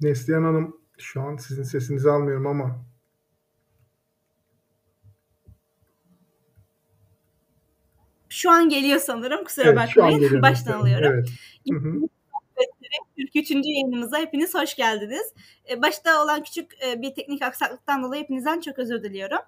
[0.00, 2.84] Neslihan Hanım, şu an sizin sesinizi almıyorum ama.
[8.28, 9.44] Şu an geliyor sanırım.
[9.44, 10.42] Kusura Evet, bakmayın.
[10.42, 11.12] Baştan alıyorum.
[11.12, 11.28] Evet.
[11.70, 12.08] Hı hı.
[13.16, 13.50] 43.
[13.50, 15.32] yayınımıza hepiniz hoş geldiniz.
[15.70, 19.38] Ee, Başta olan küçük e, bir teknik aksaklıktan dolayı hepinizden çok özür diliyorum.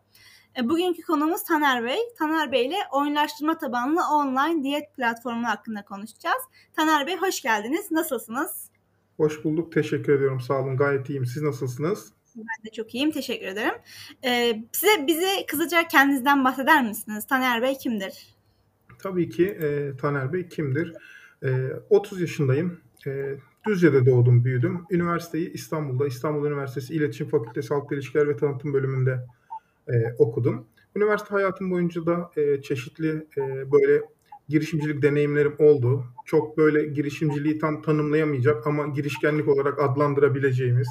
[0.59, 1.99] E, Bugünkü konumuz Taner Bey.
[2.19, 6.43] Taner Bey ile oyunlaştırma tabanlı online diyet platformu hakkında konuşacağız.
[6.77, 7.91] Taner Bey hoş geldiniz.
[7.91, 8.72] Nasılsınız?
[9.17, 9.73] Hoş bulduk.
[9.73, 10.41] Teşekkür ediyorum.
[10.41, 10.77] Sağ olun.
[10.77, 11.27] Gayet iyiyim.
[11.27, 12.13] Siz nasılsınız?
[12.37, 13.11] Ben de çok iyiyim.
[13.11, 13.75] Teşekkür ederim.
[14.25, 17.27] Ee, Size bize kısaca kendinizden bahseder misiniz?
[17.27, 18.35] Taner Bey kimdir?
[18.99, 20.93] Tabii ki e, Taner Bey kimdir?
[21.45, 22.81] E, 30 yaşındayım.
[23.07, 23.35] E,
[23.67, 24.85] Düzce'de doğdum, büyüdüm.
[24.91, 29.27] Üniversiteyi İstanbul'da, İstanbul Üniversitesi İletişim Fakültesi Halkla İlişkiler ve Tanıtım bölümünde
[29.89, 30.67] e, okudum.
[30.97, 34.03] Üniversite hayatım boyunca da e, çeşitli e, böyle
[34.53, 36.05] girişimcilik deneyimlerim oldu.
[36.27, 40.89] Çok böyle girişimciliği tam tanımlayamayacak ama girişkenlik olarak adlandırabileceğimiz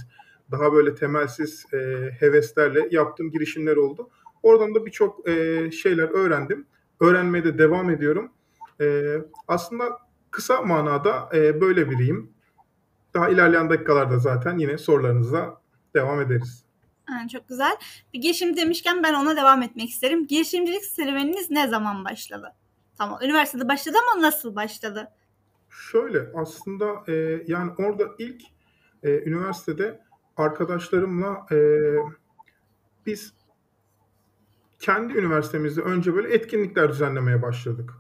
[0.52, 1.78] daha böyle temelsiz e,
[2.20, 4.10] heveslerle yaptığım girişimler oldu.
[4.44, 6.66] Oradan da birçok e, şeyler öğrendim.
[7.00, 8.32] Öğrenmeye de devam ediyorum.
[8.82, 9.16] E,
[9.48, 9.98] aslında
[10.32, 12.32] kısa manada e, böyle biriyim.
[13.14, 15.62] Daha ilerleyen dakikalarda zaten yine sorularınıza
[15.96, 16.64] devam ederiz.
[17.06, 17.78] Ha, çok güzel.
[18.14, 20.28] Bir girişim demişken ben ona devam etmek isterim.
[20.28, 22.54] Girişimcilik serüveniniz ne zaman başladı?
[23.02, 23.20] Tamam.
[23.24, 25.08] Üniversitede başladı ama nasıl başladı?
[25.70, 28.42] Şöyle aslında e, yani orada ilk
[29.04, 30.02] e, üniversitede
[30.38, 31.58] arkadaşlarımla e,
[33.06, 33.34] biz
[34.80, 37.94] kendi üniversitemizde önce böyle etkinlikler düzenlemeye başladık.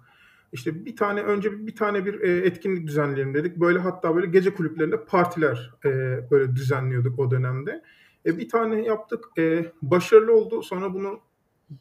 [0.51, 3.57] İşte bir tane önce bir tane bir e, etkinlik düzenleyelim dedik.
[3.57, 5.89] Böyle hatta böyle gece kulüplerinde partiler e,
[6.31, 7.83] böyle düzenliyorduk o dönemde.
[8.25, 10.61] E, bir tane yaptık, e, başarılı oldu.
[10.63, 11.19] Sonra bunu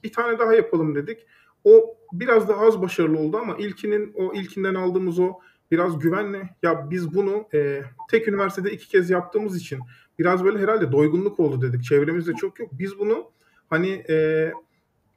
[0.05, 1.27] bir tane daha yapalım dedik.
[1.65, 5.33] O biraz daha az başarılı oldu ama ilkinin o ilkinden aldığımız o
[5.71, 9.81] biraz güvenle ya biz bunu e, tek üniversitede iki kez yaptığımız için
[10.19, 11.85] biraz böyle herhalde doygunluk oldu dedik.
[11.85, 12.71] Çevremizde çok yok.
[12.73, 13.31] Biz bunu
[13.71, 14.51] hani e,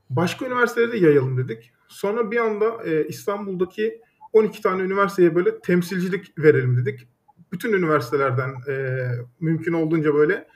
[0.09, 1.71] başka üniversitelere de yayalım dedik.
[1.87, 4.01] Sonra bir anda e, İstanbul'daki
[4.33, 7.07] 12 tane üniversiteye böyle temsilcilik verelim dedik.
[7.51, 9.07] Bütün üniversitelerden e,
[9.39, 10.47] mümkün olduğunca böyle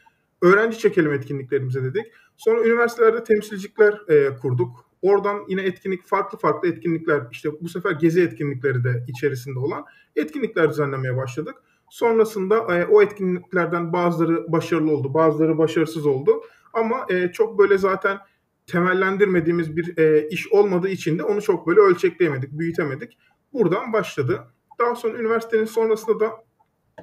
[0.41, 2.05] öğrenci çekelim etkinliklerimize dedik.
[2.37, 4.86] Sonra üniversitelerde temsilcilikler e, kurduk.
[5.01, 9.85] Oradan yine etkinlik farklı farklı etkinlikler işte bu sefer gezi etkinlikleri de içerisinde olan
[10.15, 11.55] etkinlikler düzenlemeye başladık.
[11.89, 16.41] Sonrasında e, o etkinliklerden bazıları başarılı oldu, bazıları başarısız oldu.
[16.73, 18.17] Ama e, çok böyle zaten
[18.65, 23.17] temellendirmediğimiz bir e, iş olmadığı için de onu çok böyle ölçekleyemedik, büyütemedik.
[23.53, 24.43] Buradan başladı.
[24.79, 26.31] Daha sonra üniversitenin sonrasında da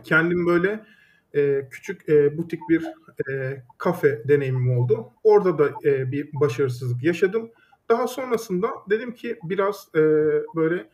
[0.05, 0.85] kendim böyle
[1.35, 2.85] e, küçük e, butik bir
[3.33, 5.13] e, kafe deneyimim oldu.
[5.23, 7.51] Orada da e, bir başarısızlık yaşadım.
[7.89, 10.01] Daha sonrasında dedim ki biraz e,
[10.57, 10.91] böyle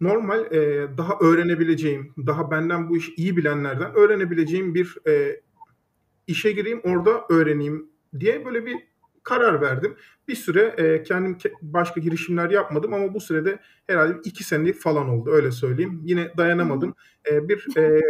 [0.00, 5.40] normal e, daha öğrenebileceğim, daha benden bu işi iyi bilenlerden öğrenebileceğim bir e,
[6.26, 8.76] işe gireyim, orada öğreneyim diye böyle bir
[9.22, 9.96] karar verdim.
[10.28, 15.30] Bir süre e, kendim başka girişimler yapmadım ama bu sürede herhalde iki senelik falan oldu
[15.30, 16.02] öyle söyleyeyim.
[16.04, 16.94] Yine dayanamadım.
[17.30, 18.00] E, bir e,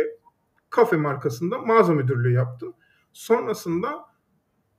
[0.70, 2.75] kafe markasında mağaza müdürlüğü yaptım.
[3.12, 4.06] Sonrasında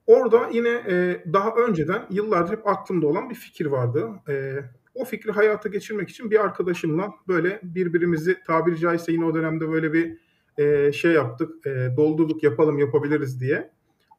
[0.08, 4.10] orada yine e, daha önceden yıllardır hep aklımda olan bir fikir vardı.
[4.28, 4.56] E,
[4.94, 9.92] o fikri hayata geçirmek için bir arkadaşımla böyle birbirimizi tabiri caizse yine o dönemde böyle
[9.92, 10.18] bir
[10.58, 13.70] e, şey yaptık, e, doldurduk yapalım yapabiliriz diye.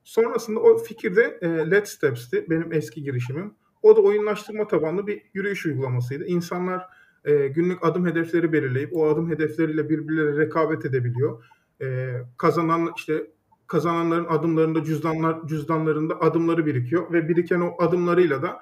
[0.04, 3.54] Sonrasında o fikirde e, Let's Steps'ti benim eski girişimim.
[3.82, 6.26] O da oyunlaştırma tabanlı bir yürüyüş uygulamasıydı.
[6.26, 6.86] İnsanlar
[7.26, 11.44] e, günlük adım hedefleri belirleyip o adım hedefleriyle birbirleriyle rekabet edebiliyor.
[11.82, 13.28] E, kazanan işte
[13.70, 18.62] kazananların adımlarında cüzdanlar cüzdanlarında adımları birikiyor ve biriken o adımlarıyla da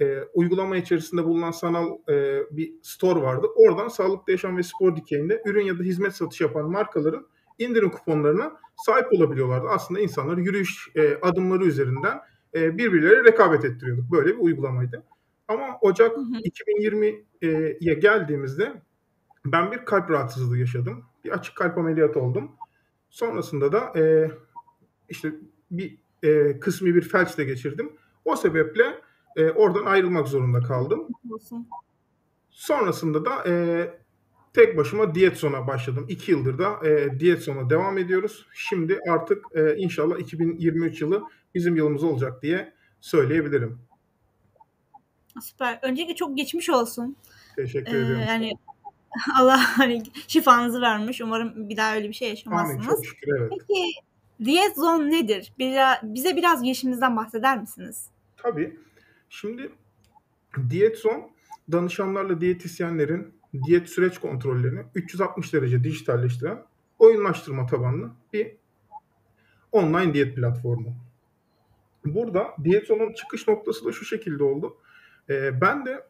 [0.00, 3.46] e, uygulama içerisinde bulunan sanal e, bir store vardı.
[3.56, 7.26] Oradan sağlıklı yaşam ve spor dikeyinde ürün ya da hizmet satış yapan markaların
[7.58, 8.52] indirim kuponlarına
[8.86, 9.68] sahip olabiliyorlardı.
[9.68, 12.20] Aslında insanlar yürüyüş e, adımları üzerinden
[12.54, 14.12] e, birbirleriyle rekabet ettiriyorduk.
[14.12, 15.02] Böyle bir uygulamaydı.
[15.48, 18.82] Ama Ocak 2020'ye geldiğimizde
[19.44, 21.04] ben bir kalp rahatsızlığı yaşadım.
[21.24, 22.50] Bir açık kalp ameliyatı oldum.
[23.10, 24.30] Sonrasında da e,
[25.08, 25.32] işte
[25.70, 27.92] bir e, kısmi bir felç de geçirdim.
[28.24, 29.00] O sebeple
[29.36, 31.08] e, oradan ayrılmak zorunda kaldım.
[32.50, 33.54] Sonrasında da e,
[34.52, 36.06] tek başıma diyet sona başladım.
[36.08, 38.46] İki yıldır da e, diyet sona devam ediyoruz.
[38.54, 41.22] Şimdi artık e, inşallah 2023 yılı
[41.54, 43.78] bizim yılımız olacak diye söyleyebilirim.
[45.40, 45.78] Süper.
[45.82, 47.16] Öncelikle çok geçmiş olsun.
[47.56, 48.24] Teşekkür ee, ederim.
[48.28, 48.52] Yani
[49.40, 51.20] Allah hani şifanızı vermiş.
[51.20, 52.86] Umarım bir daha öyle bir şey yaşamazsınız.
[52.86, 52.88] Amin.
[52.88, 53.50] Çok şükür evet.
[53.50, 53.92] Peki
[54.44, 55.52] diyet zone nedir?
[55.58, 58.08] Biraz, bize biraz girişimizden bahseder misiniz?
[58.36, 58.76] Tabii.
[59.28, 59.72] Şimdi
[60.70, 61.30] diyet zone
[61.72, 63.34] danışanlarla diyetisyenlerin
[63.66, 66.62] diyet süreç kontrollerini 360 derece dijitalleştiren
[66.98, 68.56] oyunlaştırma tabanlı bir
[69.72, 70.94] online diyet platformu.
[72.04, 74.76] Burada Diyetson'un çıkış noktası da şu şekilde oldu.
[75.28, 76.06] Eee, ben de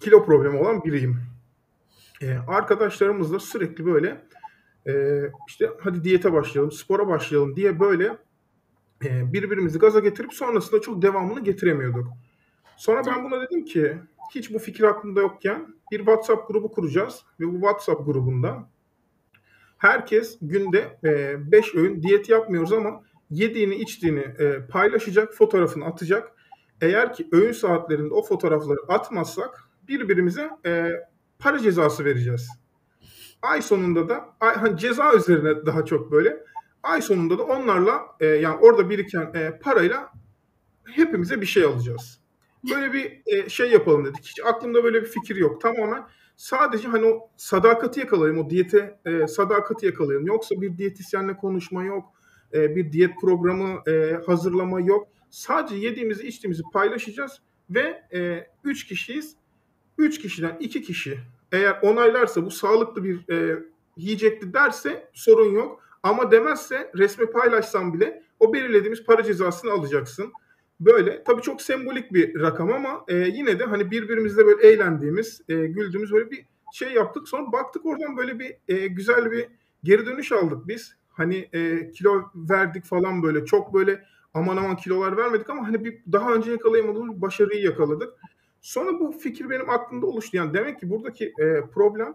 [0.00, 1.20] kilo problemi olan biriyim.
[2.20, 4.24] Eee, arkadaşlarımızla sürekli böyle,
[4.86, 8.18] eee, işte, "Hadi diyete başlayalım, spora başlayalım." diye böyle,
[9.04, 12.08] eee, birbirimizi gaza getirip sonrasında çok devamını getiremiyorduk.
[12.76, 13.96] Sonra ben buna dedim ki,
[14.34, 18.70] hiç bu fikir aklımda yokken bir WhatsApp grubu kuracağız ve bu WhatsApp grubunda
[19.78, 26.32] herkes günde, eee, 5 öğün diyet yapmıyoruz ama yediğini, içtiğini, eee, paylaşacak, fotoğrafını atacak.
[26.80, 31.00] Eğer ki öğün saatlerinde o fotoğrafları atmazsak birbirimize, eee,
[31.38, 32.48] para cezası vereceğiz.
[33.42, 36.44] Ay sonunda da ay hani ceza üzerine daha çok böyle,
[36.82, 40.12] ay sonunda da onlarla, eee, yani orada biriken, eee, parayla
[40.86, 42.20] hepimize bir şey alacağız.
[42.70, 44.24] Böyle bir, eee, şey yapalım dedik.
[44.26, 45.60] Hiç aklımda böyle bir fikir yok.
[45.62, 46.04] Tamamen
[46.36, 50.26] sadece, hani, o sadakati yakalayalım, o diyete, eee, sadakati yakalayalım.
[50.26, 52.04] Yoksa bir diyetisyenle konuşma yok,
[52.54, 55.08] eee, bir diyet programı, eee, hazırlama yok.
[55.30, 59.36] Sadece yediğimizi, içtiğimizi paylaşacağız ve, eee, 3 kişiyiz.
[59.98, 61.18] 3 kişiden 2 kişi
[61.52, 63.58] eğer onaylarsa bu sağlıklı bir, eee,
[63.96, 70.32] yiyecekti derse sorun yok ama demezse resmi paylaşsan bile o belirlediğimiz para cezasını alacaksın.
[70.80, 75.66] Böyle, tabii çok sembolik bir rakam ama, eee, yine de, hani, birbirimizle böyle eğlendiğimiz, eee,
[75.66, 77.28] güldüğümüz böyle bir şey yaptık.
[77.28, 79.46] Sonra baktık oradan böyle bir, eee, güzel bir
[79.84, 80.96] geri dönüş aldık biz.
[81.10, 83.44] Hani, eee, kilo verdik falan böyle.
[83.44, 88.12] Çok böyle aman aman kilolar vermedik ama, hani, bir daha önce yakalayamadığımız başarıyı yakaladık.
[88.62, 90.36] Sonra bu fikir benim aklımda oluştu.
[90.36, 92.14] Yani demek ki buradaki, eee, problem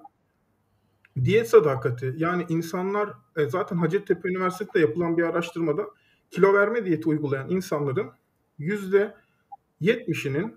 [1.24, 2.14] diyet sadakati.
[2.18, 5.86] Yani insanlar, eee, zaten Hacettepe Üniversitesi'nde yapılan bir araştırmada
[6.32, 8.10] kilo verme diyeti uygulayan insanların
[8.60, 10.56] %70'inin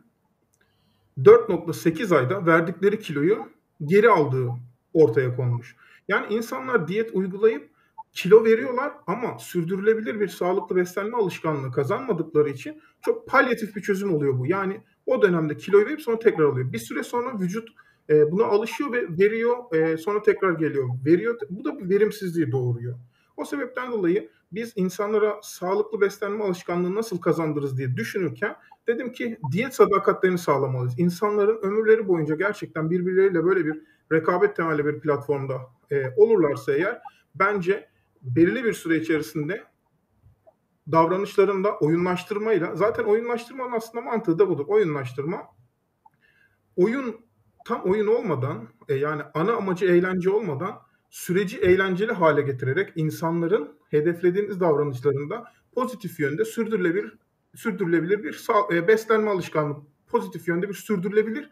[1.25, 3.49] 4.8 ayda verdikleri kiloyu
[3.85, 4.49] geri aldığı
[4.95, 5.77] ortaya konmuş.
[6.09, 7.71] Yani insanlar diyet uygulayıp
[8.13, 14.39] kilo veriyorlar ama sürdürülebilir bir sağlıklı beslenme alışkanlığı kazanmadıkları için çok palyatif bir çözüm oluyor
[14.39, 14.47] bu.
[14.47, 14.81] Yani
[15.11, 16.73] o dönemde kiloyu verip sonra tekrar alıyor.
[16.73, 17.69] Bir süre sonra vücut,
[18.09, 21.39] eee, buna alışıyor ve veriyor, eee, sonra tekrar geliyor, veriyor.
[21.51, 22.95] Bu da bir verimsizliği doğuruyor.
[23.37, 28.57] O sebepten dolayı biz insanlara sağlıklı beslenme alışkanlığı nasıl kazandırırız diye düşünürken
[28.89, 30.99] dedim ki diyet sadakatlerini sağlamalıyız.
[30.99, 33.81] İnsanların ömürleri boyunca gerçekten birbirleriyle böyle bir
[34.13, 35.55] rekabet temelli bir platformda,
[35.91, 37.01] eee, olurlarsa eğer
[37.35, 37.89] bence
[38.23, 39.65] belirli bir süre içerisinde
[40.93, 44.65] davranışlarında oyunlaştırmayla zaten oyunlaştırmanın aslında mantığı da budur.
[44.69, 45.43] Oyunlaştırma
[46.77, 47.17] oyun
[47.67, 50.79] tam oyun olmadan, eee, yani ana amacı eğlence olmadan
[51.11, 57.19] süreci eğlenceli hâle getirerek insanların hedeflediğiniz davranışlarında pozitif yönde sürdürülebilir
[57.55, 59.77] sürdürülebilir bir sağ eee, beslenme alışkanlığı,
[60.09, 61.51] pozitif yönde bir sürdürülebilir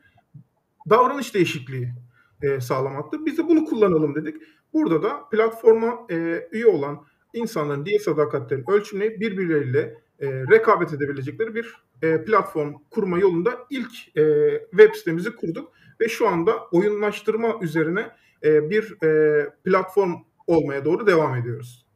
[0.91, 1.95] davranış değişikliği,
[2.43, 3.27] eee, sağlamaktır.
[3.27, 4.43] Biz de bunu kullanalım dedik.
[4.75, 7.05] Burada da platforma, eee, üye olan
[7.35, 14.67] insanların diyet sadakatlerini ölçümleyip birbirleriyle, eee, rekabet edebilecekleri bir, eee, platform kurma yolunda ilk, eee,
[14.71, 18.11] web sitemizi kurduk ve şu anda oyunlaştırma üzerine,
[18.45, 20.15] eee, bir, eee, platform
[20.47, 21.87] olmaya doğru devam ediyoruz.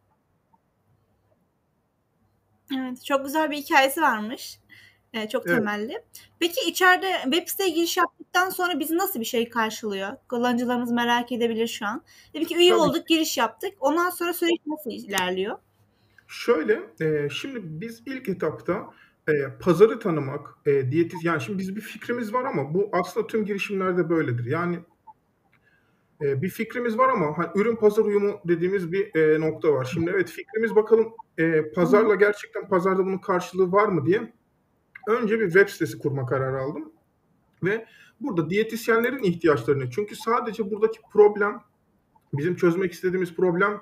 [2.78, 4.58] Evet, çok güzel bir hikâyesi varmış.
[5.14, 5.62] Eee, çok Evet.
[5.62, 6.04] temelli.
[6.40, 10.16] Peki içeride web siteye giriş yaptıktan sonra bizi nasıl bir şey karşılıyor?
[10.28, 12.04] Kullanıcılarımız merak edebilir şu an.
[12.34, 13.72] Diyelim ki üye Tabii olduk, giriş yaptık.
[13.80, 15.58] Ondan sonra süreç nasıl ilerliyor?
[16.28, 18.90] Şöyle, eee, şimdi biz ilk etapta,
[19.28, 23.44] eee, pazarı tanımak, eee, diyeti yani şimdi biz bir fikrimiz var ama bu aslında tüm
[23.44, 24.44] girişimlerde böyledir.
[24.46, 24.78] Yani
[26.20, 29.84] eee, bir fikrimiz var ama hani ürün pazar uyumu dediğimiz bir, eee, nokta var.
[29.84, 31.72] Şimdi evet fikrimiz bakalım, hı.
[31.74, 34.32] pazarla gerçekten pazarda bunun karşılığı var mı diye
[35.06, 36.92] önce bir web sitesi kurma kararı aldım
[37.62, 37.86] ve
[38.20, 41.60] burada diyetisyenlerin ihtiyaçlarını çünkü sadece buradaki problem,
[42.32, 43.80] bizim çözmek istediğimiz problem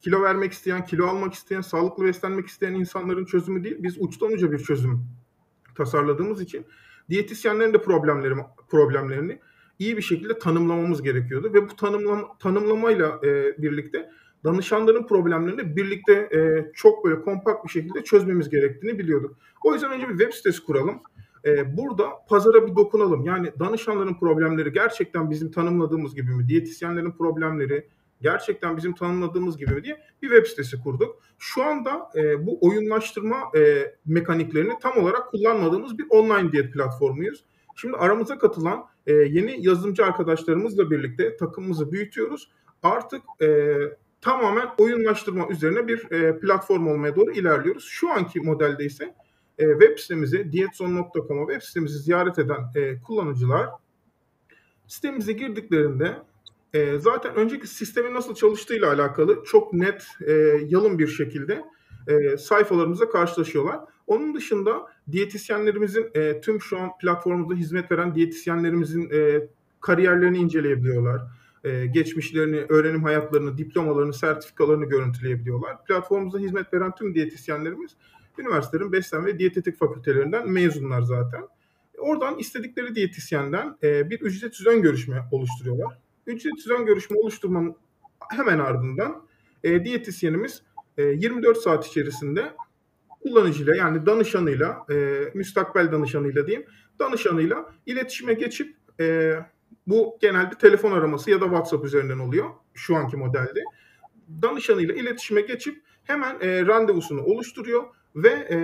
[0.00, 3.76] kilo vermek isteyen, kilo almak isteyen, sağlıklı beslenmek isteyen insanların çözümü değil.
[3.78, 5.06] Biz uçtan uca bir çözüm
[5.74, 6.66] tasarladığımız için
[7.10, 8.34] diyetisyenlerin de problemleri
[8.68, 9.40] problemlerini
[9.78, 14.10] iyi bir şekilde tanımlamamız gerekiyordu ve bu tanımlama tanımlamayla, eee, birlikte
[14.44, 19.36] danışanların problemlerini birlikte, eee, çok böyle kompakt bir şekilde çözmemiz gerektiğini biliyorduk.
[19.64, 21.00] O yüzden önce bir web sitesi kuralım.
[21.46, 23.24] Eee, burada pazara bir dokunalım.
[23.24, 26.48] Yani danışanların problemleri gerçekten bizim tanımladığımız gibi mi?
[26.48, 27.88] Diyetisyenlerin problemleri
[28.20, 31.16] gerçekten bizim tanımladığımız gibi mi diye bir web sitesi kurduk.
[31.38, 37.44] Şu anda, eee, bu oyunlaştırma, eee, mekaniklerini tam olarak kullanmadığımız bir online diyet platformuyuz.
[37.76, 42.50] Şimdi aramıza katılan, eee, yeni yazılımcı arkadaşlarımızla birlikte takımımızı büyütüyoruz.
[42.82, 47.84] Artık, eee, tamamen oyunlaştırma üzerine bir, eee, platform olmaya doğru ilerliyoruz.
[47.88, 49.14] Şu anki modelde ise,
[49.58, 53.68] eee, web sitemizi diyetson.com'a web sitemizi ziyaret eden, eee, kullanıcılar
[54.86, 56.16] sitemize girdiklerinde,
[56.74, 60.32] e, zaten önceki sistemin nasıl çalıştığıyla alakalı çok net, e,
[60.68, 61.64] yalın bir şekilde
[62.08, 63.80] e, sayfalarımızda karşılaşıyorlar.
[64.06, 69.48] Onun dışında diyetisyenlerimizin e, tüm şu an platformumuzda hizmet veren diyetisyenlerimizin e,
[69.80, 71.20] kariyerlerini inceleyebiliyorlar.
[71.64, 75.84] E, geçmişlerini, öğrenim hayatlarını, diplomalarını, sertifikalarını görüntüleyebiliyorlar.
[75.84, 77.90] Platformumuzda hizmet veren tüm diyetisyenlerimiz
[78.38, 81.48] üniversitelerin beslenme ve diyetetik fakültelerinden mezunlar zaten.
[81.98, 85.98] Oradan istedikleri diyetisyenden e, bir ücretsiz ön görüşme oluşturuyorlar.
[86.26, 87.76] Ücretsiz ön görüşme oluşturmanın
[88.30, 89.26] hemen ardından
[89.64, 90.62] e, diyetisyenimiz
[90.98, 92.52] e, 24 saat içerisinde
[93.22, 94.86] kullanıcıyla yani danışanıyla,
[95.34, 96.66] müstakbel danışanıyla diyeyim,
[96.98, 98.76] danışanıyla iletişime geçip
[99.86, 103.60] bu genelde telefon araması ya da WhatsApp üzerinden oluyor şu anki modelde.
[104.42, 107.84] Danışanıyla iletişime geçip hemen e, randevusunu oluşturuyor
[108.16, 108.56] ve e,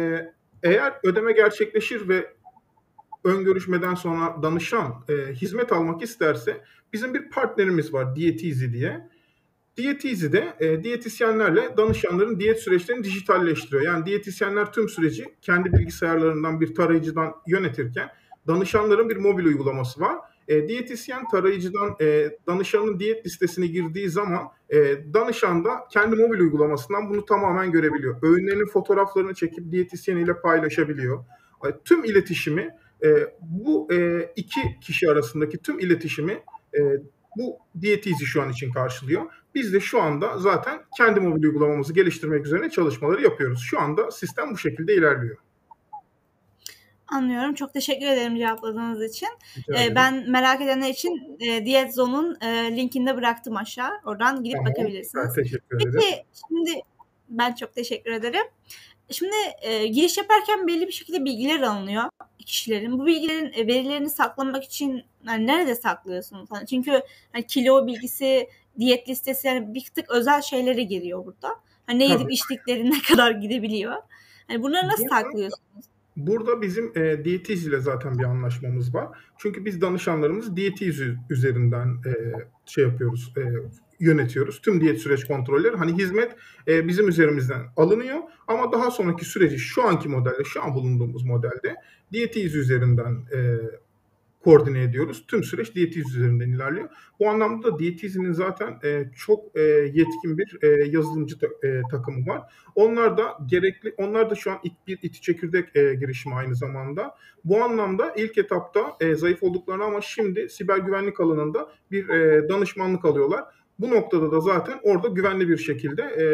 [0.62, 2.34] eğer ödeme gerçekleşir ve
[3.24, 9.08] ön görüşmeden sonra danışan e, hizmet almak isterse bizim bir partnerimiz var Dietizi diye.
[9.76, 13.82] Dietizi de e, diyetisyenlerle danışanların diyet süreçlerini dijitalleştiriyor.
[13.82, 18.08] Yani diyetisyenler tüm süreci kendi bilgisayarlarından bir tarayıcıdan yönetirken
[18.46, 20.18] danışanların bir mobil uygulaması var.
[20.50, 24.78] E, diyetisyen tarayıcıdan e, danışanın diyet listesine girdiği zaman e,
[25.14, 28.16] danışan da kendi mobil uygulamasından bunu tamamen görebiliyor.
[28.22, 31.24] Öğünlerinin fotoğraflarını çekip diyetisyeniyle paylaşabiliyor.
[31.66, 32.70] E, tüm iletişimi
[33.04, 33.08] e,
[33.40, 36.42] bu e, iki kişi arasındaki tüm iletişimi
[36.74, 36.80] e,
[37.36, 39.22] bu diyetizi şu an için karşılıyor.
[39.54, 43.62] Biz de şu anda zaten kendi mobil uygulamamızı geliştirmek üzerine çalışmaları yapıyoruz.
[43.64, 45.36] Şu anda sistem bu şekilde ilerliyor.
[47.10, 47.54] Anlıyorum.
[47.54, 49.28] Çok teşekkür ederim cevapladığınız için.
[49.78, 53.90] Ee, ben merak edenler için e, Diyet Zone'un e, linkini de bıraktım aşağı.
[54.04, 54.72] Oradan gidip tamam.
[54.72, 55.26] bakabilirsiniz.
[55.26, 56.00] Ben teşekkür ederim.
[56.00, 56.82] Peki şimdi
[57.28, 58.44] ben çok teşekkür ederim.
[59.10, 62.04] Şimdi e, giriş yaparken belli bir şekilde bilgiler alınıyor
[62.50, 62.98] kişilerin.
[62.98, 66.48] Bu bilgilerin e, verilerini saklamak için yani nerede saklıyorsunuz?
[66.54, 67.02] Yani çünkü
[67.32, 68.48] hani kilo bilgisi,
[68.78, 71.48] diyet listesi yani bir tık özel şeylere giriyor burada.
[71.86, 74.02] Hani ne yedip içtikleri ne kadar gidebiliyor.
[74.48, 75.84] Hani bunları nasıl saklıyorsunuz?
[76.26, 79.08] Burada bizim e, diyetiz ile zaten bir anlaşmamız var.
[79.38, 81.00] Çünkü biz danışanlarımız diyetiz
[81.30, 82.12] üzerinden e,
[82.66, 83.42] şey yapıyoruz, e,
[84.00, 84.60] yönetiyoruz.
[84.60, 86.36] Tüm diyet süreç kontrolleri hani hizmet
[86.68, 91.76] e, bizim üzerimizden alınıyor ama daha sonraki süreci şu anki modelde, şu an bulunduğumuz modelde
[92.12, 93.58] diyetiz üzerinden e,
[94.44, 95.24] koordine ediyoruz.
[95.28, 96.88] Tüm süreç diyetiz üzerinden ilerliyor.
[97.20, 99.60] Bu anlamda da diyetizinin zaten e, çok e,
[99.94, 102.42] yetkin bir e, yazılımcı ta, e, takımı var.
[102.74, 107.14] Onlar da gerekli, onlar da şu an it, bir iti çekirdek e, girişimi aynı zamanda.
[107.44, 113.04] Bu anlamda ilk etapta e, zayıf olduklarını ama şimdi siber güvenlik alanında bir e, danışmanlık
[113.04, 113.44] alıyorlar.
[113.78, 116.24] Bu noktada da zaten orada güvenli bir şekilde e,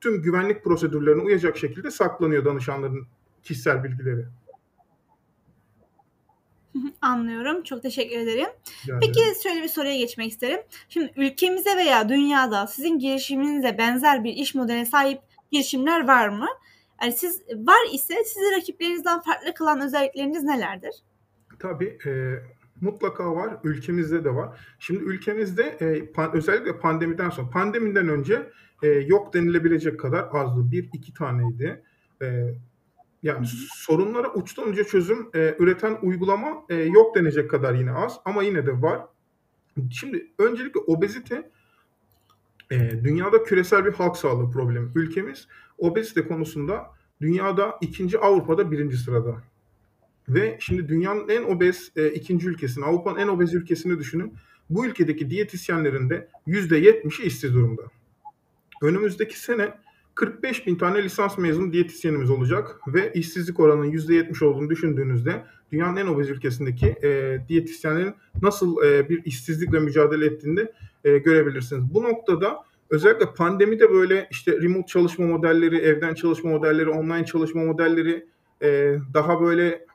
[0.00, 3.06] tüm güvenlik prosedürlerine uyacak şekilde saklanıyor danışanların
[3.42, 4.24] kişisel bilgileri.
[7.00, 7.62] Anlıyorum.
[7.62, 8.48] Çok teşekkür ederim.
[8.86, 9.00] Yani.
[9.00, 10.60] Peki şöyle bir soruya geçmek isterim.
[10.88, 16.46] Şimdi ülkemize veya dünyada sizin girişiminizle benzer bir iş modeline sahip girişimler var mı?
[17.02, 20.94] Yani siz var ise sizi rakiplerinizden farklı kılan özellikleriniz nelerdir?
[21.58, 22.10] Tabii e,
[22.80, 23.56] mutlaka var.
[23.64, 24.60] Ülkemizde de var.
[24.78, 28.50] Şimdi ülkemizde e, pan, özellikle pandemiden sonra, pandemiden önce
[28.82, 30.70] e, yok denilebilecek kadar azdı.
[30.70, 31.82] Bir iki taneydi.
[32.22, 32.54] E,
[33.22, 38.42] yani sorunlara uçtan uca çözüm e, üreten uygulama e, yok denecek kadar yine az ama
[38.42, 39.00] yine de var.
[39.90, 41.50] Şimdi öncelikle obezite
[42.70, 44.90] e, dünyada küresel bir halk sağlığı problemi.
[44.94, 45.48] Ülkemiz
[45.78, 49.42] obezite konusunda dünyada ikinci Avrupa'da birinci sırada.
[50.28, 54.34] Ve şimdi dünyanın en obez e, ikinci ülkesini, Avrupa'nın en obez ülkesini düşünün.
[54.70, 57.82] Bu ülkedeki diyetisyenlerin de %70'i işsiz durumda.
[58.82, 59.74] Önümüzdeki sene
[60.14, 66.06] 45 bin tane lisans mezunu diyetisyenimiz olacak ve işsizlik oranının %70 olduğunu düşündüğünüzde dünyanın en
[66.06, 70.66] obez ülkesindeki e, diyetisyenlerin nasıl e, bir işsizlikle mücadele ettiğini
[71.04, 71.94] e, görebilirsiniz.
[71.94, 72.56] Bu noktada
[72.90, 78.26] özellikle pandemide böyle işte remote çalışma modelleri, evden çalışma modelleri, online çalışma modelleri
[78.62, 79.86] e, daha böyle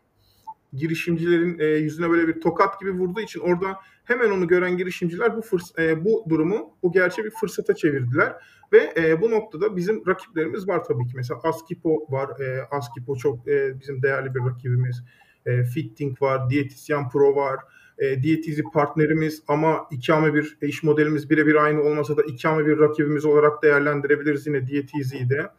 [0.73, 5.39] girişimcilerin e, yüzüne böyle bir tokat gibi vurduğu için orada hemen onu gören girişimciler bu
[5.41, 8.33] fırs- e, bu durumu bu gerçeği bir fırsata çevirdiler
[8.73, 11.13] ve e, bu noktada bizim rakiplerimiz var tabii ki.
[11.15, 15.03] Mesela Askipo var e, Askipo çok e, bizim değerli bir rakibimiz.
[15.45, 17.59] E, Fitting var Diyetisyen Pro var.
[17.99, 23.25] E, Diyetizi partnerimiz ama ikame bir iş modelimiz birebir aynı olmasa da ikame bir rakibimiz
[23.25, 25.49] olarak değerlendirebiliriz yine Diyetizi'yi de.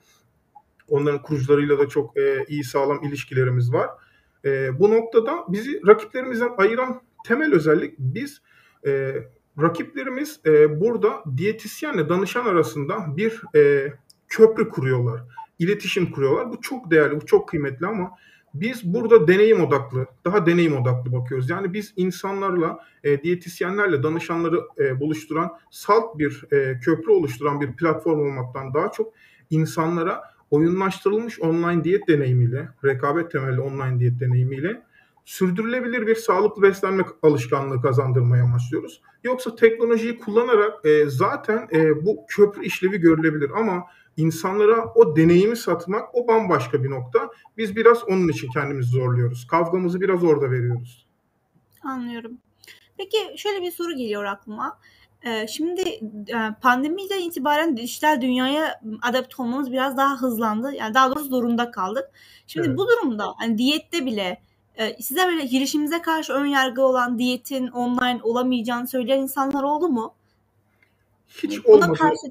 [0.89, 3.91] Onların kurucularıyla da çok e, iyi sağlam ilişkilerimiz var.
[4.45, 8.43] E, bu noktada bizi rakiplerimizden ayıran temel özellik biz
[8.87, 9.15] e,
[9.63, 13.93] rakiplerimiz e, burada diyetisyenle danışan arasında bir e,
[14.29, 15.21] köprü kuruyorlar.
[15.59, 16.53] iletişim kuruyorlar.
[16.53, 18.11] Bu çok değerli, bu çok kıymetli ama
[18.55, 21.51] Biz burada deneyim odaklı, daha deneyim odaklı bakıyoruz.
[21.51, 28.21] Yani biz insanlarla, e, diyetisyenlerle, danışanları e, buluşturan, salt bir e, köprü oluşturan bir platform
[28.21, 29.15] olmaktan daha çok
[29.51, 34.83] insanlara oyunlaştırılmış online diyet deneyimiyle, rekabet temelli online diyet deneyimiyle
[35.29, 39.03] sürdürülebilir bir sağlıklı beslenme alışkanlığı kazandırmaya amaçlıyoruz.
[39.25, 43.85] Yoksa teknolojiyi kullanarak e, zaten e, bu köprü işlevi görülebilir ama
[44.17, 47.31] insanlara o deneyimi satmak o bambaşka bir nokta.
[47.57, 49.47] Biz biraz onun için kendimizi zorluyoruz.
[49.47, 51.07] Kavgamızı biraz orada veriyoruz.
[51.83, 52.33] Anlıyorum.
[52.97, 54.79] Peki şöyle bir soru geliyor aklıma.
[55.27, 55.81] Ee, şimdi
[56.29, 60.73] e, pandemiden itibaren dijital dünyaya adapte olmamız biraz daha hızlandı.
[60.75, 62.05] Yani daha doğrusu zorunda kaldık.
[62.47, 62.79] Şimdi evet.
[62.79, 64.48] bu durumda hani diyette bile e,
[65.01, 70.15] size böyle girişimize karşı ön yargı olan diyetin online olamayacağını söyleyen insanlar oldu mu?
[71.29, 71.99] Hiç Buna olmadı.
[71.99, 72.27] Karşı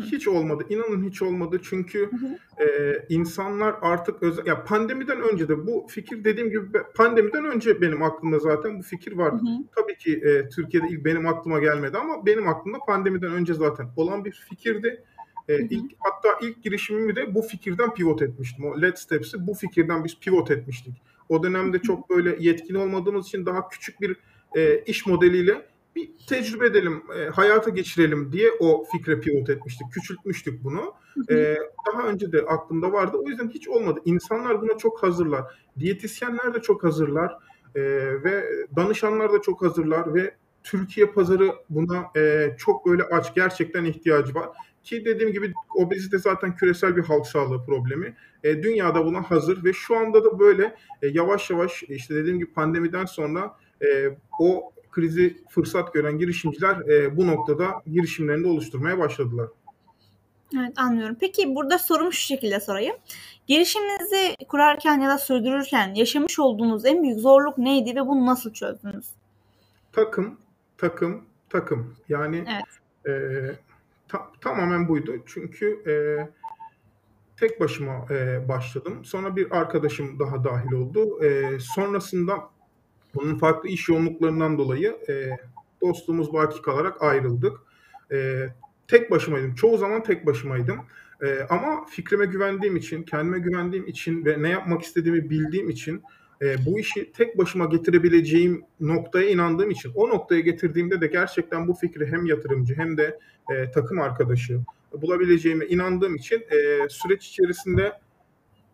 [0.00, 0.64] hiç olmadı.
[0.68, 1.60] İnanın hiç olmadı.
[1.62, 2.10] Çünkü
[2.58, 2.66] e,
[3.08, 8.38] insanlar artık özel ya pandemiden önce de bu fikir dediğim gibi pandemiden önce benim aklımda
[8.38, 9.42] zaten bu fikir vardı.
[9.42, 9.64] Hı hı.
[9.76, 14.24] Tabii ki e, Türkiye'de ilk benim aklıma gelmedi ama benim aklımda pandemiden önce zaten olan
[14.24, 15.04] bir fikirdi.
[15.48, 18.64] E, ilk, hatta ilk girişimimi de bu fikirden pivot etmiştim.
[18.64, 20.94] O Let's Steps'i bu fikirden biz pivot etmiştik.
[21.30, 24.16] O dönemde çok böyle yetkin olmadığımız için daha küçük bir
[24.56, 29.92] e, iş modeliyle bir tecrübe edelim, e, hayata geçirelim diye o fikre pivot etmiştik.
[29.92, 30.94] Küçültmüştük bunu.
[31.30, 31.56] E,
[31.92, 33.16] daha önce de aklımda vardı.
[33.24, 34.00] O yüzden hiç olmadı.
[34.04, 35.44] İnsanlar buna çok hazırlar.
[35.78, 37.32] Diyetisyenler de çok hazırlar.
[37.74, 37.80] E,
[38.24, 38.44] ve
[38.76, 43.34] danışanlar da çok hazırlar ve Türkiye pazarı buna e, çok böyle aç.
[43.34, 44.48] Gerçekten ihtiyacı var.
[44.82, 48.16] Ki dediğim gibi obezite zaten küresel bir halk sağlığı problemi.
[48.44, 52.52] E, dünyada buna hazır ve şu anda da böyle e, yavaş yavaş işte dediğim gibi
[52.52, 59.48] pandemiden sonra e, o krizi fırsat gören girişimciler e, bu noktada girişimlerini oluşturmaya başladılar.
[60.56, 61.16] Evet anlıyorum.
[61.20, 62.96] Peki burada sorumu şu şekilde sorayım.
[63.46, 69.06] Girişiminizi kurarken ya da sürdürürken yaşamış olduğunuz en büyük zorluk neydi ve bunu nasıl çözdünüz?
[69.92, 70.38] Takım,
[70.78, 71.96] takım, takım.
[72.08, 72.64] Yani evet.
[73.06, 73.56] e,
[74.08, 75.12] ta, tamamen buydu.
[75.26, 75.92] Çünkü e,
[77.40, 79.04] tek başıma e, başladım.
[79.04, 81.24] Sonra bir arkadaşım daha dahil oldu.
[81.24, 82.50] E, sonrasında
[83.14, 85.30] bunun farklı iş yoğunluklarından dolayı e,
[85.80, 87.52] dostluğumuz baki kalarak ayrıldık.
[88.12, 88.48] E,
[88.88, 89.54] tek başımaydım.
[89.54, 90.80] Çoğu zaman tek başımaydım.
[91.22, 96.02] E, ama fikrime güvendiğim için, kendime güvendiğim için ve ne yapmak istediğimi bildiğim için
[96.42, 101.74] e, bu işi tek başıma getirebileceğim noktaya inandığım için o noktaya getirdiğimde de gerçekten bu
[101.74, 103.18] fikri hem yatırımcı hem de
[103.50, 104.60] e, takım arkadaşı
[104.92, 107.92] bulabileceğime inandığım için e, süreç içerisinde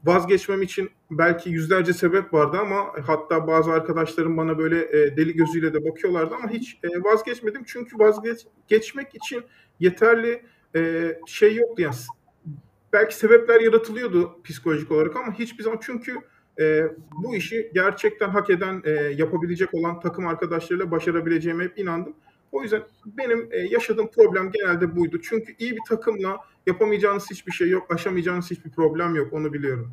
[0.04, 5.74] vazgeçmem için belki yüzlerce sebep vardı ama hatta bazı arkadaşlarım bana böyle e, deli gözüyle
[5.74, 9.44] de bakıyorlardı ama hiç e, vazgeçmedim çünkü vazgeçmek için
[9.80, 10.42] yeterli
[10.76, 11.94] e, şey yoktu yani
[12.92, 16.16] belki sebepler yaratılıyordu psikolojik olarak ama hiçbir zaman çünkü
[16.60, 16.84] e,
[17.22, 22.16] bu işi gerçekten hak eden, e, yapabilecek olan takım arkadaşlarıyla başarabileceğime hep inandım.
[22.52, 25.20] O yüzden benim e, yaşadığım problem genelde buydu.
[25.22, 29.32] Çünkü iyi bir takımla yapamayacağınız hiçbir şey yok, aşamayacağınız hiçbir problem yok.
[29.32, 29.92] Onu biliyorum.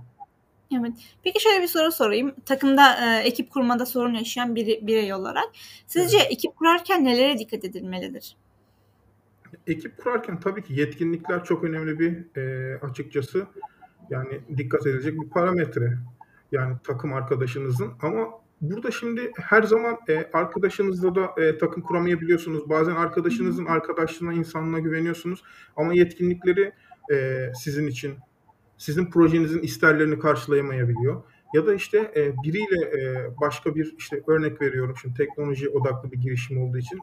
[0.79, 0.93] Evet.
[1.23, 2.35] Peki şöyle bir soru sorayım.
[2.45, 5.49] Takımda e, ekip kurmada sorun yaşayan bir birey olarak
[5.87, 6.31] sizce evet.
[6.31, 8.37] ekip kurarken nelere dikkat edilmelidir?
[9.67, 13.47] Ekip kurarken tabii ki yetkinlikler çok önemli bir e, açıkçası
[14.09, 15.97] yani dikkat edilecek bir parametre.
[16.51, 18.29] Yani takım arkadaşınızın ama
[18.63, 22.69] burada şimdi her zaman e, arkadaşınızla da e, takım kuramayabiliyorsunuz.
[22.69, 25.43] Bazen arkadaşınızın arkadaşlığına, insanlığına güveniyorsunuz
[25.75, 26.73] ama yetkinlikleri
[27.11, 28.15] e, sizin için
[28.77, 31.23] sizin projenizin isterlerini karşılayamayabiliyor.
[31.53, 36.17] Ya da işte e, biriyle e, başka bir işte örnek veriyorum şimdi teknoloji odaklı bir
[36.17, 36.99] girişim olduğu için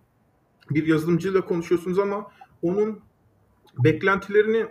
[0.70, 2.30] bir yazılımcıyla konuşuyorsunuz ama
[2.62, 3.00] onun
[3.84, 4.66] beklentilerini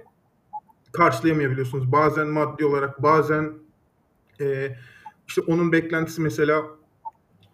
[0.91, 1.91] karşılayamayabiliyorsunuz.
[1.91, 3.53] Bazen maddi olarak, bazen
[4.41, 4.75] e,
[5.27, 6.78] işte onun beklentisi mesela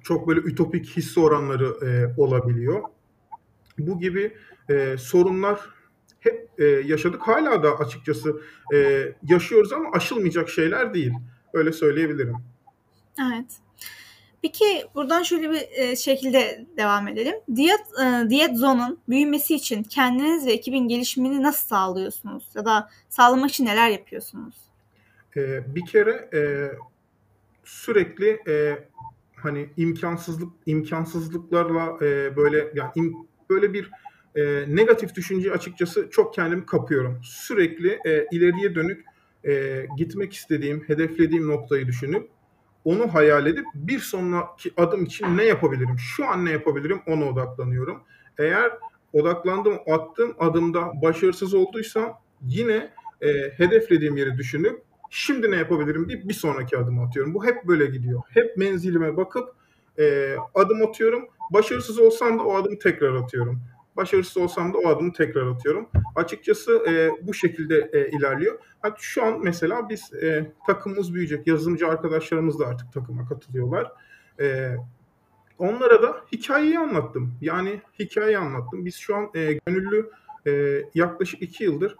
[0.05, 2.83] çok böyle ütopik hisse oranları e, olabiliyor.
[3.77, 4.37] Bu gibi
[4.69, 5.59] e, sorunlar
[6.19, 7.21] hep e, yaşadık.
[7.21, 8.41] Hala da açıkçası
[8.73, 11.13] e, yaşıyoruz ama aşılmayacak şeyler değil.
[11.53, 12.35] Öyle söyleyebilirim.
[13.19, 13.45] Evet.
[14.41, 17.35] Peki buradan şöyle bir e, şekilde devam edelim.
[17.55, 22.49] Diyet e, Diyet Zone'un büyümesi için kendiniz ve ekibin gelişimini nasıl sağlıyorsunuz?
[22.55, 24.55] Ya da sağlamak için neler yapıyorsunuz?
[25.37, 26.41] E, bir kere e,
[27.63, 28.79] sürekli e,
[29.35, 33.13] hani imkansızlık imkansızlıklarla e, böyle yani im,
[33.49, 33.91] böyle bir
[34.35, 37.19] e, negatif düşünce açıkçası çok kendim kapıyorum.
[37.23, 39.05] Sürekli e, ileriye dönük
[39.47, 42.29] e, gitmek istediğim, hedeflediğim noktayı düşünüp
[42.85, 45.95] onu hayal edip bir sonraki adım için ne yapabilirim?
[45.99, 47.01] Şu an ne yapabilirim?
[47.07, 48.03] Ona odaklanıyorum.
[48.37, 48.71] Eğer
[49.13, 56.33] odaklandım, attığım adımda başarısız olduysam yine e, hedeflediğim yeri düşünüp Şimdi ne yapabilirim deyip bir
[56.33, 57.33] sonraki adımı atıyorum.
[57.33, 58.21] Bu hep böyle gidiyor.
[58.29, 59.55] Hep menzilime bakıp
[59.99, 61.27] e, adım atıyorum.
[61.53, 63.61] Başarısız olsam da o adımı tekrar atıyorum.
[63.95, 65.89] Başarısız olsam da o adımı tekrar atıyorum.
[66.15, 68.59] Açıkçası e, bu şekilde e, ilerliyor.
[68.81, 71.47] Hatta şu an mesela biz e, takımımız büyüyecek.
[71.47, 73.91] Yazılımcı arkadaşlarımız da artık takıma katılıyorlar.
[74.39, 74.75] E,
[75.59, 77.33] onlara da hikayeyi anlattım.
[77.41, 78.85] Yani hikayeyi anlattım.
[78.85, 80.09] Biz şu an e, gönüllü
[80.47, 81.95] e, yaklaşık iki yıldır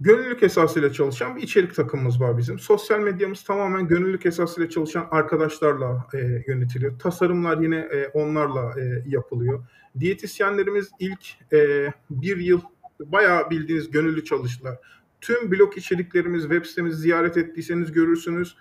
[0.00, 2.58] gönüllülük esasıyla çalışan bir içerik takımımız var bizim.
[2.58, 6.98] Sosyal medyamız tamamen gönüllülük esasıyla çalışan arkadaşlarla e, yönetiliyor.
[6.98, 9.64] Tasarımlar yine e, onlarla e, yapılıyor.
[10.00, 12.60] Diyetisyenlerimiz ilk e, bir yıl
[13.00, 14.78] bayağı bildiğiniz gönüllü çalıştılar.
[15.20, 18.56] Tüm blog içeriklerimiz, web sitemizi ziyaret ettiyseniz görürsünüz.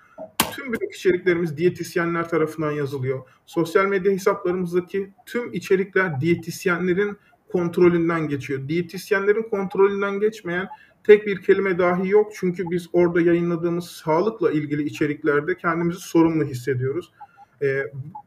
[0.56, 3.20] Tüm blog içeriklerimiz diyetisyenler tarafından yazılıyor.
[3.46, 7.18] Sosyal medya hesaplarımızdaki tüm içerikler diyetisyenlerin
[7.52, 8.68] kontrolünden geçiyor.
[8.68, 10.68] Diyetisyenlerin kontrolünden geçmeyen
[11.08, 12.32] tek bir kelime dahi yok.
[12.36, 17.12] Çünkü biz orada yayınladığımız sağlıkla ilgili içeriklerde kendimizi sorumlu hissediyoruz.
[17.62, 17.84] E,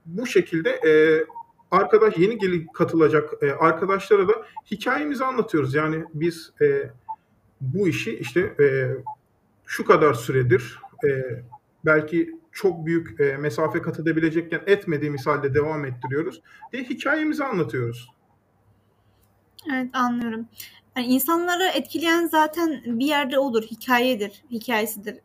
[0.06, 0.92] bu şekilde e,
[1.70, 4.32] arkadaş yeni gelip katılacak e, arkadaşlara da
[4.70, 5.74] hikayemizi anlatıyoruz.
[5.74, 6.90] Yani biz e,
[7.60, 8.96] bu işi işte e,
[9.66, 11.42] şu kadar süredir e,
[11.84, 18.10] belki çok büyük e, mesafe kat edebilecekken etmediğimiz halde devam ettiriyoruz diye hikayemizi anlatıyoruz.
[19.74, 20.48] Evet anlıyorum.
[20.96, 25.16] Yani insanları etkileyen zaten bir yerde olur, hikayedir, hikayesidir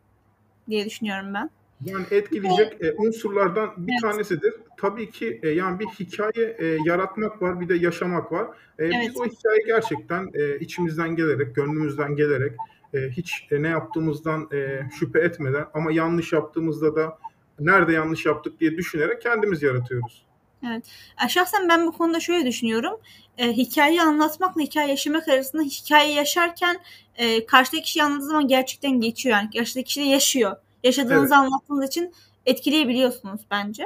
[0.68, 1.50] diye düşünüyorum ben.
[1.84, 4.02] Yani etkileyecek e, unsurlardan bir evet.
[4.02, 4.54] tanesidir.
[4.76, 8.46] Tabii ki e, yani bir hikaye e, yaratmak var, bir de yaşamak var.
[8.78, 8.94] E, evet.
[9.02, 12.52] Biz o hikaye gerçekten e, içimizden gelerek, gönlümüzden gelerek,
[12.94, 17.18] e, hiç e, ne yaptığımızdan e, şüphe etmeden ama yanlış yaptığımızda da
[17.60, 20.26] nerede yanlış yaptık diye düşünerek kendimiz yaratıyoruz.
[20.66, 20.84] Evet.
[21.28, 23.00] Şahsen ben bu konuda şöyle düşünüyorum.
[23.38, 26.78] E, hikayeyi anlatmakla hikaye yaşamak arasında hikaye yaşarken
[27.16, 29.36] e, karşıdaki kişi anlattığı zaman gerçekten geçiyor.
[29.36, 30.56] Yani karşıdaki kişi de yaşıyor.
[30.84, 31.44] Yaşadığınızı evet.
[31.44, 32.14] anlattığınız için
[32.46, 33.84] etkileyebiliyorsunuz bence.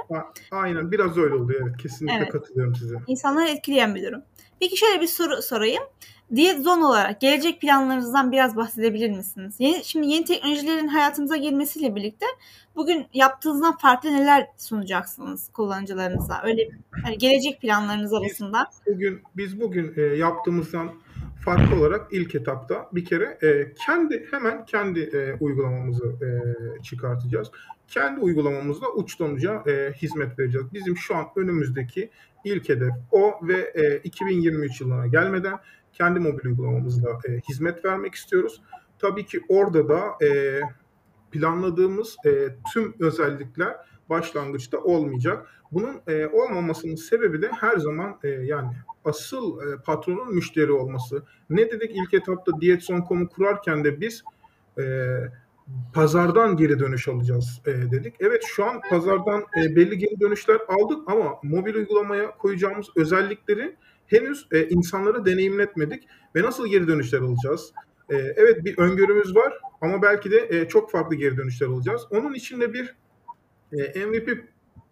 [0.51, 1.77] Aynen biraz öyle oluyor evet.
[1.77, 2.33] Kesinlikle evet.
[2.33, 2.94] katılıyorum size.
[3.07, 4.23] İnsanları etkileyen bir durum.
[4.61, 5.83] Peki şöyle bir soru sorayım.
[6.35, 9.55] Diyet zon olarak gelecek planlarınızdan biraz bahsedebilir misiniz?
[9.59, 12.27] Yeni, şimdi yeni teknolojilerin hayatımıza girmesiyle birlikte
[12.77, 16.42] bugün yaptığınızdan farklı neler sunacaksınız kullanıcılarınıza?
[16.44, 16.68] Öyle
[17.05, 18.70] hani gelecek planlarınız arasında.
[18.87, 20.90] Biz bugün biz bugün e, yaptığımızdan
[21.44, 26.29] farklı olarak ilk etapta bir kere e, kendi hemen kendi e, uygulamamızı e,
[26.83, 27.50] çıkartacağız.
[27.88, 30.66] Kendi uygulamamızla uçtan uca e, hizmet vereceğiz.
[30.72, 32.11] Bizim şu an önümüzdeki
[32.44, 35.59] ilk hedef o ve e, 2023 yılına gelmeden
[35.92, 38.62] kendi mobil uygulamamızla e, hizmet vermek istiyoruz.
[38.98, 40.61] Tabii ki orada da e,
[41.31, 42.31] planladığımız e,
[42.72, 43.76] tüm özellikler
[44.11, 45.46] başlangıçta olmayacak.
[45.73, 48.68] Bunun e, olmamasının sebebi de her zaman e, yani
[49.05, 51.23] asıl e, patronun müşteri olması.
[51.51, 54.23] Ne dedik ilk etapta Diyet.com'u kurarken de biz
[54.79, 54.83] e,
[55.94, 58.14] pazardan geri dönüş alacağız e, dedik.
[58.20, 64.46] Evet şu an pazardan e, belli geri dönüşler aldık ama mobil uygulamaya koyacağımız özellikleri henüz
[64.53, 67.73] e, insanlara deneyimletmedik ve nasıl geri dönüşler alacağız?
[68.11, 72.03] E, evet bir öngörümüz var ama belki de e, çok farklı geri dönüşler alacağız.
[72.11, 72.94] Onun için de bir
[73.73, 74.29] e, MVP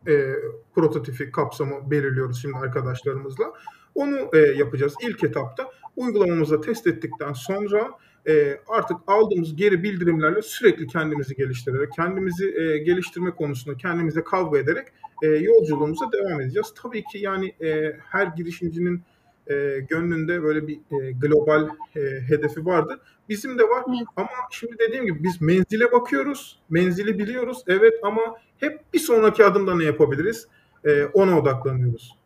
[0.08, 0.34] e,
[0.74, 3.52] prototipi kapsamı belirliyoruz şimdi arkadaşlarımızla.
[3.94, 5.70] Onu e, yapacağız ilk etapta.
[5.96, 7.90] Uygulamamızda test ettikten sonra
[8.28, 14.88] e, artık aldığımız geri bildirimlerle sürekli kendimizi geliştirerek, kendimizi e, geliştirme konusunda kendimize kavga ederek
[15.22, 16.74] e, yolculuğumuza devam edeceğiz.
[16.82, 19.02] Tabii ki yani e, her girişimcinin
[19.50, 23.00] e, gönlünde böyle bir e, global e, hedefi vardı.
[23.28, 24.08] Bizim de var evet.
[24.16, 28.20] ama şimdi dediğim gibi biz menzile bakıyoruz, menzili biliyoruz evet ama
[28.56, 30.48] hep bir sonraki adımda ne yapabiliriz
[30.84, 32.18] e, ona odaklanıyoruz.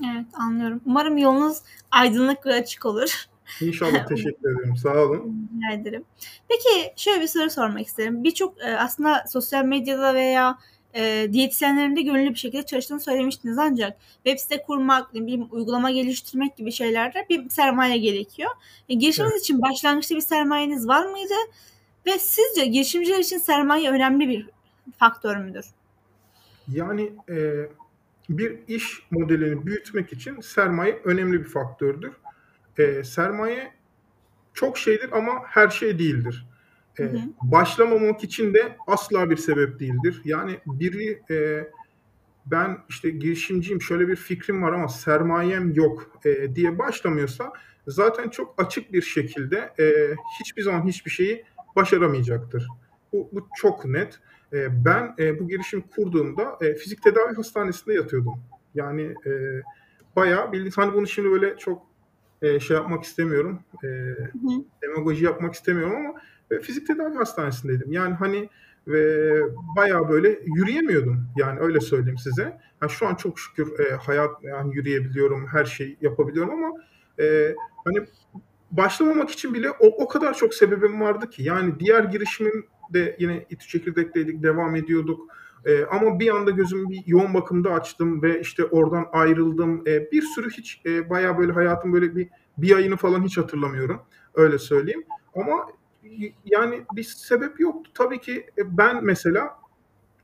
[0.00, 0.80] Evet anlıyorum.
[0.86, 1.58] Umarım yolunuz
[1.90, 3.26] aydınlık ve açık olur.
[3.60, 4.76] İnşallah teşekkür ederim.
[4.76, 5.48] Sağ olun.
[5.56, 6.04] Rica ederim.
[6.48, 8.24] Peki şöyle bir soru sormak isterim.
[8.24, 10.58] Birçok e, aslında sosyal medyada veya
[10.94, 16.56] e, diyetisyenlerin de gönüllü bir şekilde çalıştığını söylemiştiniz ancak web site kurmak, bileyim uygulama geliştirmek
[16.56, 18.50] gibi şeylerde bir sermaye gerekiyor.
[18.88, 19.42] E, girişiminiz evet.
[19.42, 21.34] için başlangıçta bir sermayeniz var mıydı?
[22.06, 24.48] Ve sizce girişimciler için sermaye önemli bir
[24.98, 25.64] faktör müdür?
[26.68, 27.68] Yani e,
[28.28, 32.12] bir iş modelini büyütmek için sermaye önemli bir faktördür.
[32.78, 33.72] E, sermaye
[34.54, 36.46] çok şeydir ama her şey değildir.
[37.00, 37.12] E.
[37.42, 40.22] Başlamamak için de asla bir sebep değildir.
[40.24, 41.68] Yani biri e,
[42.46, 47.52] ben işte girişimciyim şöyle bir fikrim var ama sermayem yok e, diye başlamıyorsa
[47.86, 51.44] zaten çok açık bir şekilde e, hiçbir zaman hiçbir şeyi
[51.76, 52.68] başaramayacaktır.
[53.12, 54.18] Bu, bu çok net.
[54.52, 58.34] E, ben e, bu girişim kurduğumda e, fizik tedavi hastanesinde yatıyordum.
[58.74, 59.62] Yani e,
[60.16, 61.86] bayağı bildiğiniz hani bunu şimdi böyle çok
[62.42, 63.60] e, şey yapmak istemiyorum.
[63.84, 63.88] E,
[64.82, 67.92] demagoji yapmak istemiyorum ama ve fizik tedavi hastanesindeydim.
[67.92, 68.48] Yani hani
[68.86, 69.42] ve
[69.76, 71.26] bayağı böyle yürüyemiyordum.
[71.36, 72.60] Yani öyle söyleyeyim size.
[72.80, 76.72] Ha, şu an çok şükür e, hayat yani yürüyebiliyorum, her şeyi yapabiliyorum ama
[77.20, 77.54] e,
[77.84, 78.06] hani
[78.70, 81.42] başlamamak için bile o, o kadar çok sebebim vardı ki.
[81.42, 85.28] Yani diğer girişimim de yine İTÜ Çekirdek'teydik, devam ediyorduk.
[85.64, 89.82] E, ama bir anda gözümü bir yoğun bakımda açtım ve işte oradan ayrıldım.
[89.86, 92.28] E, bir sürü hiç e, bayağı böyle hayatım böyle bir
[92.58, 94.00] bir ayını falan hiç hatırlamıyorum.
[94.34, 95.04] Öyle söyleyeyim.
[95.34, 95.66] Ama
[96.44, 97.90] yani bir sebep yoktu.
[97.94, 99.56] Tabii ki e, ben mesela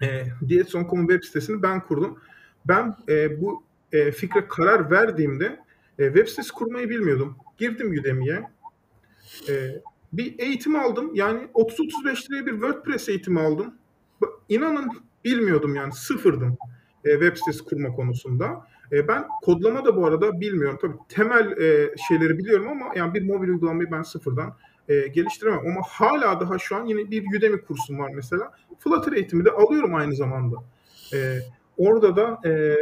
[0.03, 2.19] e, Diyetson.com web sitesini ben kurdum.
[2.65, 3.63] Ben e, bu
[3.93, 5.61] e, fikre karar verdiğimde
[5.99, 7.37] e, web sitesi kurmayı bilmiyordum.
[7.59, 8.43] Girdim Udemy'ye.
[9.49, 11.15] E, bir eğitim aldım.
[11.15, 13.75] Yani 30-35 liraya bir WordPress eğitimi aldım.
[14.49, 14.91] İnanın
[15.25, 16.59] bilmiyordum yani sıfırdım
[17.05, 18.67] e, web sitesi kurma konusunda.
[18.93, 20.79] E, ben kodlama da bu arada bilmiyorum.
[20.83, 24.57] Tabii temel e, şeyleri biliyorum ama yani bir mobil uygulamayı ben sıfırdan
[24.91, 25.61] e, geliştiremem.
[25.67, 28.53] Ama hala daha şu an yine bir Udemy kursum var mesela.
[28.79, 30.57] Flutter eğitimi de alıyorum aynı zamanda.
[31.15, 31.39] E,
[31.77, 32.77] orada da e,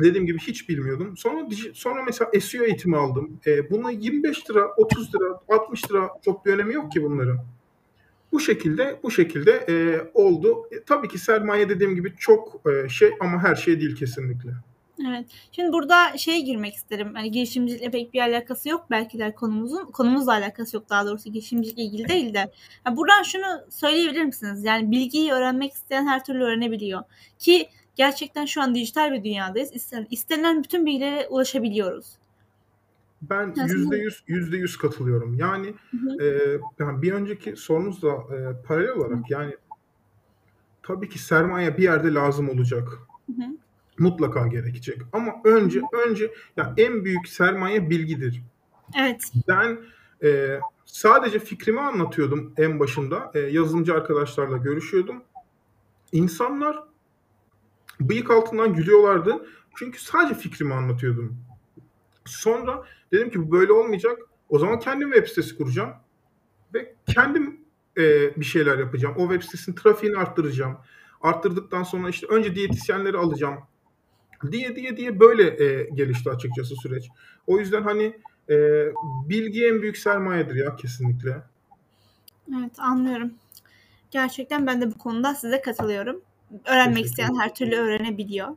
[0.00, 1.16] dediğim gibi hiç bilmiyordum.
[1.16, 3.40] Sonra sonra mesela SEO eğitimi aldım.
[3.46, 7.38] E, buna 25 lira, 30 lira, 60 lira çok bir önemi yok ki bunların.
[8.32, 10.68] Bu şekilde bu şekilde e, oldu.
[10.70, 14.50] E, tabii ki sermaye dediğim gibi çok e, şey ama her şey değil kesinlikle.
[15.08, 15.26] Evet.
[15.52, 17.14] Şimdi burada şeye girmek isterim.
[17.14, 19.84] Hani girişimcilikle pek bir alakası yok belki de konumuzun.
[19.84, 22.50] Konumuzla alakası yok daha doğrusu girişimcilikle ilgili değil de.
[22.86, 24.64] Yani buradan şunu söyleyebilir misiniz?
[24.64, 27.02] Yani bilgiyi öğrenmek isteyen her türlü öğrenebiliyor.
[27.38, 29.92] Ki gerçekten şu an dijital bir dünyadayız.
[30.10, 32.06] İstenen bütün bilgilere ulaşabiliyoruz.
[33.22, 35.34] Ben yüzde yüz yüzde yüz katılıyorum.
[35.38, 36.24] Yani, hı hı.
[36.24, 39.22] E, yani bir önceki sorunuzla e, paralel olarak hı.
[39.28, 39.56] yani
[40.82, 42.88] tabii ki sermaye bir yerde lazım olacak.
[43.26, 43.56] Hı hı.
[43.98, 45.02] Mutlaka gerekecek.
[45.12, 48.42] Ama önce önce ya en büyük sermaye bilgidir.
[48.98, 49.20] Evet.
[49.48, 49.78] Ben
[50.22, 53.30] e, sadece fikrimi anlatıyordum en başında.
[53.34, 55.22] E, yazılımcı arkadaşlarla görüşüyordum.
[56.12, 56.78] İnsanlar
[58.00, 59.46] bıyık altından gülüyorlardı.
[59.78, 61.36] Çünkü sadece fikrimi anlatıyordum.
[62.24, 64.18] Sonra dedim ki bu böyle olmayacak.
[64.48, 65.90] O zaman kendim web sitesi kuracağım.
[66.74, 67.60] Ve kendim
[67.98, 69.14] e, bir şeyler yapacağım.
[69.18, 70.76] O web sitesinin trafiğini arttıracağım.
[71.20, 73.58] Arttırdıktan sonra işte önce diyetisyenleri alacağım
[74.52, 77.08] diye diye diye böyle e, gelişti açıkçası süreç.
[77.46, 78.16] O yüzden hani
[78.50, 78.56] e,
[79.28, 81.42] bilgi en büyük sermayedir ya kesinlikle.
[82.58, 83.32] Evet anlıyorum.
[84.10, 86.20] Gerçekten ben de bu konuda size katılıyorum.
[86.64, 88.48] Öğrenmek isteyen her türlü öğrenebiliyor.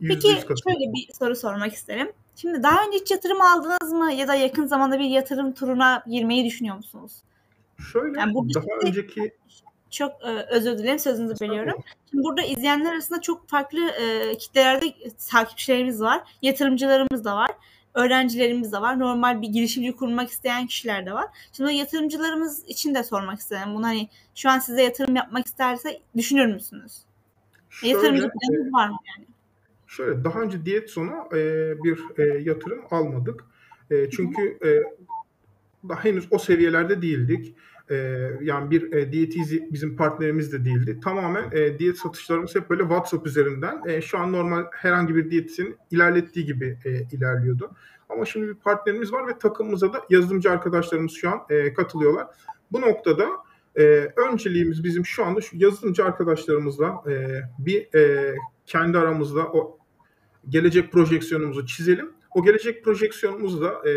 [0.00, 2.12] Peki şöyle bir soru sormak isterim.
[2.36, 6.44] Şimdi daha önce hiç yatırım aldınız mı ya da yakın zamanda bir yatırım turuna girmeyi
[6.44, 7.12] düşünüyor musunuz?
[7.92, 9.32] Şöyle yani daha önceki
[9.92, 11.82] çok e, özür dilerim sözünüzü bölüyorum.
[12.10, 14.94] Şimdi burada izleyenler arasında çok farklı e, kitlelerde
[15.30, 16.20] takipçilerimiz var.
[16.42, 17.50] Yatırımcılarımız da var.
[17.94, 18.98] Öğrencilerimiz de var.
[18.98, 21.26] Normal bir girişimci kurmak isteyen kişiler de var.
[21.52, 23.74] Şimdi yatırımcılarımız için de sormak istedim.
[23.74, 26.98] Bunu hani şu an size yatırım yapmak isterse düşünür müsünüz?
[27.70, 29.26] Şöyle, Yatırımcı planınız var mı yani?
[29.86, 31.38] Şöyle daha önce diyet sonu e,
[31.84, 33.44] bir e, yatırım almadık.
[33.90, 34.68] E, çünkü e,
[35.88, 37.54] daha henüz o seviyelerde değildik.
[37.92, 41.00] E, yani bir e, diyetizi bizim partnerimiz de değildi.
[41.04, 43.82] Tamamen e, diyet satışlarımız hep böyle WhatsApp üzerinden.
[43.86, 47.70] E, şu an normal herhangi bir diyetisinin ilerlettiği gibi e, ilerliyordu.
[48.08, 52.26] Ama şimdi bir partnerimiz var ve takımımıza da yazılımcı arkadaşlarımız şu an e, katılıyorlar.
[52.72, 53.28] Bu noktada
[53.76, 53.82] e,
[54.32, 58.34] önceliğimiz bizim şu anda şu yazılımcı arkadaşlarımızla e, bir e,
[58.66, 59.78] kendi aramızda o
[60.48, 62.12] gelecek projeksiyonumuzu çizelim.
[62.34, 63.92] O gelecek projeksiyonumuzu da e,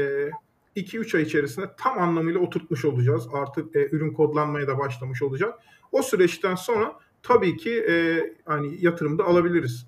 [0.75, 3.27] 2-3 ay içerisinde tam anlamıyla oturtmuş olacağız.
[3.33, 5.59] Artık e, ürün kodlanmaya da başlamış olacak.
[5.91, 9.87] O süreçten sonra tabii ki e, hani yatırımda alabiliriz.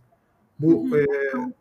[0.59, 1.05] Bu e,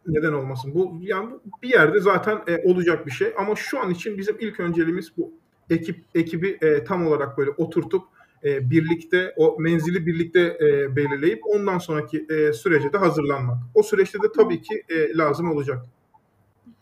[0.07, 0.75] neden olmasın?
[0.75, 4.61] Bu yani bir yerde zaten e, olacak bir şey ama şu an için bizim ilk
[4.61, 5.33] önceliğimiz bu
[5.71, 8.03] ekip ekibi e, tam olarak böyle oturtup
[8.45, 13.59] e, birlikte o menzili birlikte e, belirleyip ondan sonraki e, sürece de hazırlanmak.
[13.75, 15.85] O süreçte de tabii ki e, lazım olacak.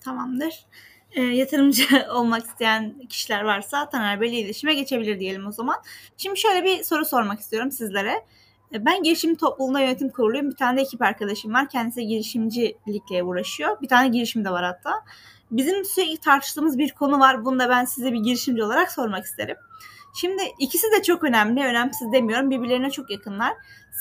[0.00, 0.66] Tamamdır.
[1.14, 5.77] E, yatırımcı olmak isteyen kişiler varsa Taner Bey'le iletişime geçebilir diyelim o zaman.
[6.16, 8.24] Şimdi şöyle bir soru sormak istiyorum sizlere.
[8.72, 10.50] E, ben girişim topluluğunda yönetim kuruluyum.
[10.50, 11.68] Bir tane de ekip arkadaşım var.
[11.68, 13.81] Kendisi girişimcilikle uğraşıyor.
[13.83, 15.05] Bir tane girişim de var hatta.
[15.50, 17.44] Bizim sürekli tartıştığımız bir konu var.
[17.44, 19.57] Bunu da ben size bir girişimci olarak sormak isterim.
[20.14, 22.50] Şimdi ikisi de çok önemli, önemsiz demiyorum.
[22.50, 23.53] Birbirlerine çok yakınlar.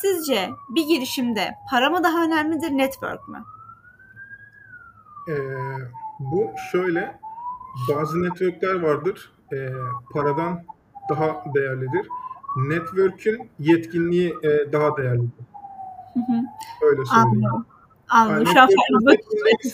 [0.01, 3.43] Sizce bir girişimde para mı daha önemlidir, network mü?
[5.29, 5.33] Ee,
[6.19, 7.19] bu şöyle,
[7.89, 9.69] bazı networkler vardır, e,
[10.13, 10.63] paradan
[11.09, 12.07] daha değerlidir.
[12.57, 15.45] Network'ün yetkinliği e, daha değerlidir.
[16.13, 16.41] Hı hı.
[16.85, 17.45] Öyle söyleyeyim.
[17.45, 17.65] Anladım.
[18.09, 18.53] Anladım.
[18.55, 18.69] Yani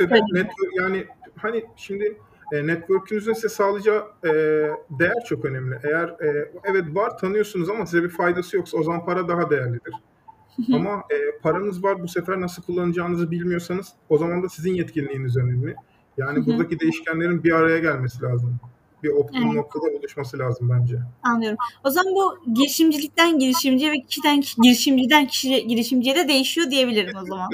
[0.10, 2.18] de network, yani hani şimdi
[2.52, 4.30] e, network'ünüzün size sağlayacağı e,
[4.90, 5.80] değer çok önemli.
[5.84, 9.94] Eğer e, evet var tanıyorsunuz ama size bir faydası yoksa o zaman para daha değerlidir.
[10.74, 15.76] Ama e, paranız var bu sefer nasıl kullanacağınızı bilmiyorsanız o zaman da sizin yetkinliğiniz önemli.
[16.20, 18.60] Yani buradaki değişkenlerin bir araya gelmesi lazım
[19.04, 19.56] bir optimum evet.
[19.56, 21.00] noktada buluşması lazım bence.
[21.24, 21.58] Anlıyorum.
[21.84, 27.50] O zaman bu girişimcilikten girişimciye ve kişiden girişimciden kişiye girişimciye de değişiyor diyebilirim o zaman.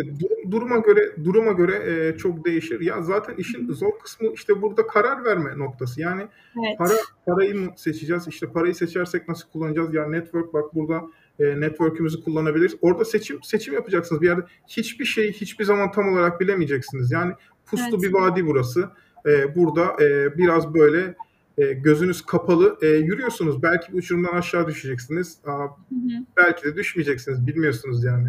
[0.51, 2.81] Duruma göre duruma göre e, çok değişir.
[2.81, 6.01] Ya zaten işin zor kısmı işte burada karar verme noktası.
[6.01, 6.21] Yani
[6.67, 6.77] evet.
[6.77, 6.93] para
[7.25, 8.27] parayı mı seçeceğiz?
[8.27, 9.93] İşte parayı seçersek nasıl kullanacağız?
[9.93, 11.01] Ya network bak burada
[11.39, 12.75] e, network'ümüzü kullanabiliriz.
[12.81, 14.21] Orada seçim seçim yapacaksınız.
[14.21, 17.11] Bir yerde hiçbir şeyi hiçbir zaman tam olarak bilemeyeceksiniz.
[17.11, 17.33] Yani
[17.65, 18.01] puslu evet.
[18.01, 18.89] bir vadi burası.
[19.25, 21.15] E, burada e, biraz böyle
[21.57, 23.63] e, gözünüz kapalı e, yürüyorsunuz.
[23.63, 25.37] Belki uçurumdan aşağı düşeceksiniz.
[25.45, 26.25] Aa, hı hı.
[26.37, 27.47] Belki de düşmeyeceksiniz.
[27.47, 28.27] Bilmiyorsunuz yani.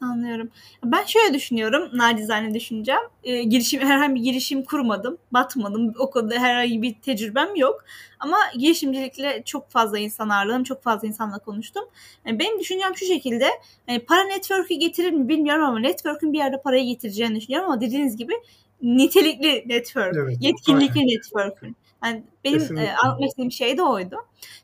[0.00, 0.48] Anlıyorum.
[0.84, 3.00] Ben şöyle düşünüyorum, nacizane düşüneceğim.
[3.24, 5.94] E, girişim herhangi bir girişim kurmadım, batmadım.
[5.98, 7.84] O konuda herhangi bir tecrübem yok.
[8.20, 11.84] Ama girişimcilikle çok fazla insan ağırladım, çok fazla insanla konuştum.
[12.26, 13.46] Yani benim düşüncem şu şekilde.
[13.88, 18.16] Yani para network'ü getirir mi bilmiyorum ama network'ün bir yerde parayı getireceğini düşünüyorum ama dediğiniz
[18.16, 18.32] gibi
[18.82, 21.76] nitelikli network, evet, yetkinlikli network'ün.
[22.04, 24.16] Yani benim e, anlatmak istediğim şey de oydu.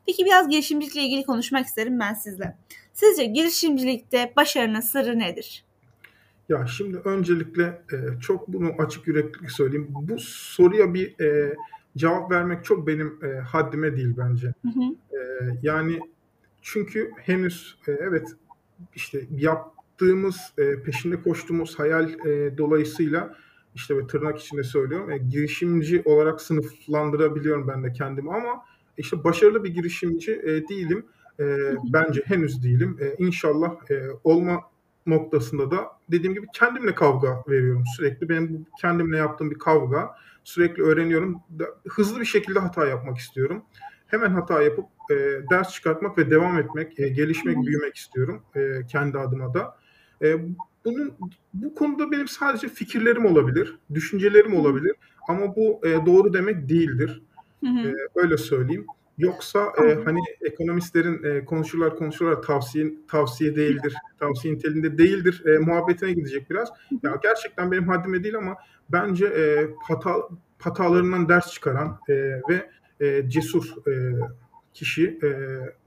[0.06, 2.56] Peki biraz girişimcilikle ilgili konuşmak isterim ben sizle.
[2.92, 5.64] Sizce girişimcilikte başarının sırrı nedir?
[6.48, 9.88] Ya şimdi öncelikle e, çok bunu açık yürekli söyleyeyim.
[9.90, 11.56] Bu soruya bir e,
[11.96, 14.46] cevap vermek çok benim e, haddime değil bence.
[14.46, 15.16] Hı hı.
[15.18, 15.20] E,
[15.62, 16.00] yani
[16.62, 18.28] çünkü henüz e, evet
[18.94, 23.34] işte yaptığımız e, peşinde koştuğumuz hayal e, dolayısıyla
[23.74, 25.10] işte ve tırnak içinde söylüyorum.
[25.10, 28.64] E, girişimci olarak sınıflandırabiliyorum ben de kendimi ama
[28.98, 31.06] işte başarılı bir girişimci e, değilim.
[31.40, 31.44] E,
[31.84, 32.98] bence henüz değilim.
[33.00, 34.60] E, inşallah e, olma
[35.06, 38.28] noktasında da dediğim gibi kendimle kavga veriyorum sürekli.
[38.28, 40.10] Benim kendimle yaptığım bir kavga.
[40.44, 41.40] Sürekli öğreniyorum.
[41.88, 43.62] Hızlı bir şekilde hata yapmak istiyorum.
[44.06, 45.14] Hemen hata yapıp e,
[45.50, 49.76] ders çıkartmak ve devam etmek, e, gelişmek, büyümek istiyorum e, kendi adıma da.
[50.22, 50.36] E,
[50.84, 51.14] bunun
[51.54, 54.92] bu konuda benim sadece fikirlerim olabilir, düşüncelerim olabilir
[55.28, 57.22] ama bu e, doğru demek değildir.
[57.60, 57.88] Hı hı.
[57.88, 58.86] E, öyle söyleyeyim.
[59.18, 66.12] Yoksa e, hani ekonomistlerin e, konuşurlar konuşurlar tavsiye tavsiye değildir, tavsiye niteliğinde değildir e, muhabbetine
[66.12, 66.68] gidecek biraz.
[67.02, 68.56] Ya gerçekten benim haddime değil ama
[68.88, 70.14] bence e, hata
[70.58, 72.14] hatalarından ders çıkaran e,
[72.50, 72.70] ve
[73.00, 73.92] e, cesur e,
[74.74, 75.28] kişi e,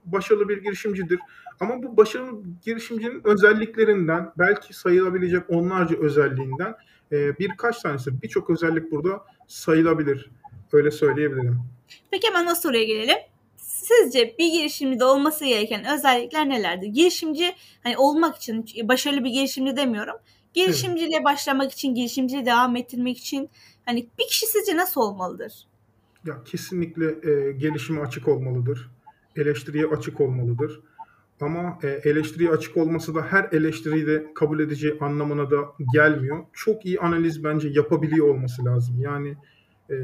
[0.04, 1.20] başarılı bir girişimcidir.
[1.60, 6.74] Ama bu başarılı girişimcinin özelliklerinden belki sayılabilecek onlarca özelliğinden
[7.12, 10.30] e, birkaç tanesi, birçok özellik burada sayılabilir.
[10.72, 11.60] Öyle söyleyebilirim.
[12.10, 13.16] Peki hemen o soruya gelelim.
[13.56, 16.86] Sizce bir girişimcide olması gereken özellikler nelerdir?
[16.86, 20.16] Girişimci hani olmak için başarılı bir girişimci demiyorum.
[20.54, 23.50] Girişimciliğe başlamak için, girişimciliği devam ettirmek için
[23.84, 25.67] hani bir kişi sizce nasıl olmalıdır?
[26.24, 28.90] Ya kesinlikle e, gelişime açık olmalıdır.
[29.36, 30.80] Eleştiriye açık olmalıdır.
[31.40, 35.56] Ama e, eleştiriye açık olması da her eleştiriyi de kabul edeceği anlamına da
[35.92, 36.44] gelmiyor.
[36.52, 39.00] Çok iyi analiz bence yapabiliyor olması lazım.
[39.00, 39.36] Yani
[39.90, 39.96] e,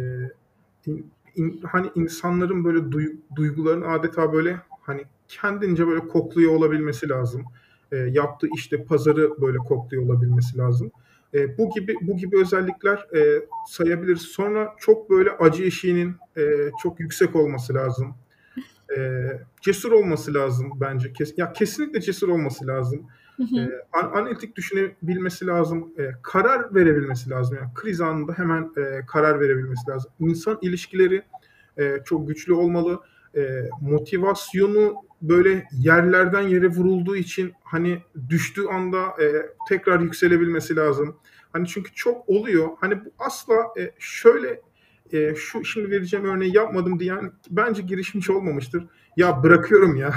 [0.86, 7.44] in, in, hani insanların böyle duy, duygularını adeta böyle hani kendince böyle kokluyor olabilmesi lazım.
[7.92, 10.90] E, yaptığı işte pazarı böyle kokluyor olabilmesi lazım.
[11.34, 14.22] E, bu gibi bu gibi özellikler e, sayabiliriz.
[14.22, 16.42] Sonra çok böyle acı eşiğinin e,
[16.82, 18.14] çok yüksek olması lazım.
[18.96, 19.22] E,
[19.60, 21.12] cesur olması lazım bence.
[21.12, 23.06] Kes, ya kesinlikle cesur olması lazım.
[23.40, 25.92] E, analitik düşünebilmesi lazım.
[25.98, 27.56] E, karar verebilmesi lazım.
[27.60, 30.12] Yani kriz anında hemen e, karar verebilmesi lazım.
[30.20, 31.22] İnsan ilişkileri
[31.78, 33.00] e, çok güçlü olmalı.
[33.36, 34.94] E, motivasyonu
[35.28, 39.26] böyle yerlerden yere vurulduğu için hani düştüğü anda e,
[39.68, 41.16] tekrar yükselebilmesi lazım.
[41.52, 42.68] Hani çünkü çok oluyor.
[42.80, 44.60] Hani bu asla e, şöyle
[45.12, 48.86] e, şu şimdi vereceğim örneği yapmadım diyen bence girişimci olmamıştır.
[49.16, 50.14] Ya bırakıyorum ya.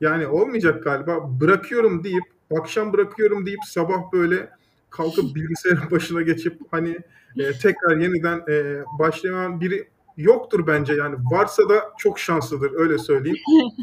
[0.00, 1.40] Yani olmayacak galiba.
[1.40, 2.24] Bırakıyorum deyip
[2.60, 4.50] akşam bırakıyorum deyip sabah böyle
[4.90, 6.98] kalkıp bilgisayarın başına geçip hani
[7.38, 11.16] e, tekrar yeniden e, başlayan biri yoktur bence yani.
[11.30, 13.38] Varsa da çok şanslıdır öyle söyleyeyim.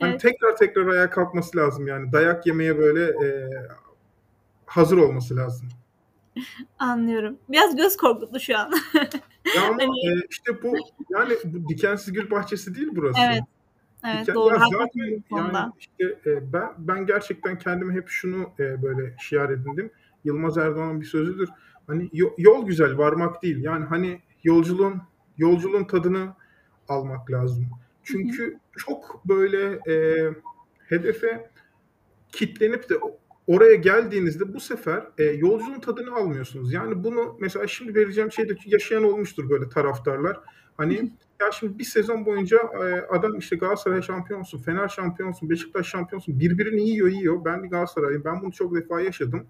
[0.00, 0.20] Hani evet.
[0.20, 2.12] tekrar tekrar ayağa kalkması lazım yani.
[2.12, 3.50] Dayak yemeye böyle e,
[4.66, 5.68] hazır olması lazım.
[6.78, 7.38] Anlıyorum.
[7.48, 8.72] Biraz göz korkuttu şu an.
[9.56, 9.82] ya ama hani...
[9.82, 10.76] e, işte bu
[11.10, 13.20] yani bu dikensiz gül bahçesi değil burası.
[13.26, 13.42] Evet.
[14.04, 14.54] Evet Diken, doğru.
[14.54, 19.90] Ya zaten yani işte e, ben ben gerçekten kendime hep şunu e, böyle şiar edindim.
[20.24, 21.48] Yılmaz Erdoğan'ın bir sözüdür.
[21.86, 23.64] Hani yol güzel varmak değil.
[23.64, 25.02] Yani hani yolculuğun
[25.38, 26.34] yolculuğun tadını
[26.88, 27.66] almak lazım.
[28.02, 30.26] Çünkü çok böyle e,
[30.88, 31.50] hedefe
[32.32, 32.94] kitlenip de
[33.46, 36.72] oraya geldiğinizde bu sefer e, yolculuğun tadını almıyorsunuz.
[36.72, 40.40] Yani bunu mesela şimdi vereceğim şeyde yaşayan olmuştur böyle taraftarlar.
[40.76, 40.94] Hani
[41.40, 46.40] ya şimdi bir sezon boyunca e, adam işte Galatasaray şampiyonsun, Fener şampiyonsun, Beşiktaş şampiyonsun.
[46.40, 47.44] Birbirini yiyor yiyor.
[47.44, 48.24] Ben bir Galatasaraylıyım.
[48.24, 49.46] Ben bunu çok defa yaşadım.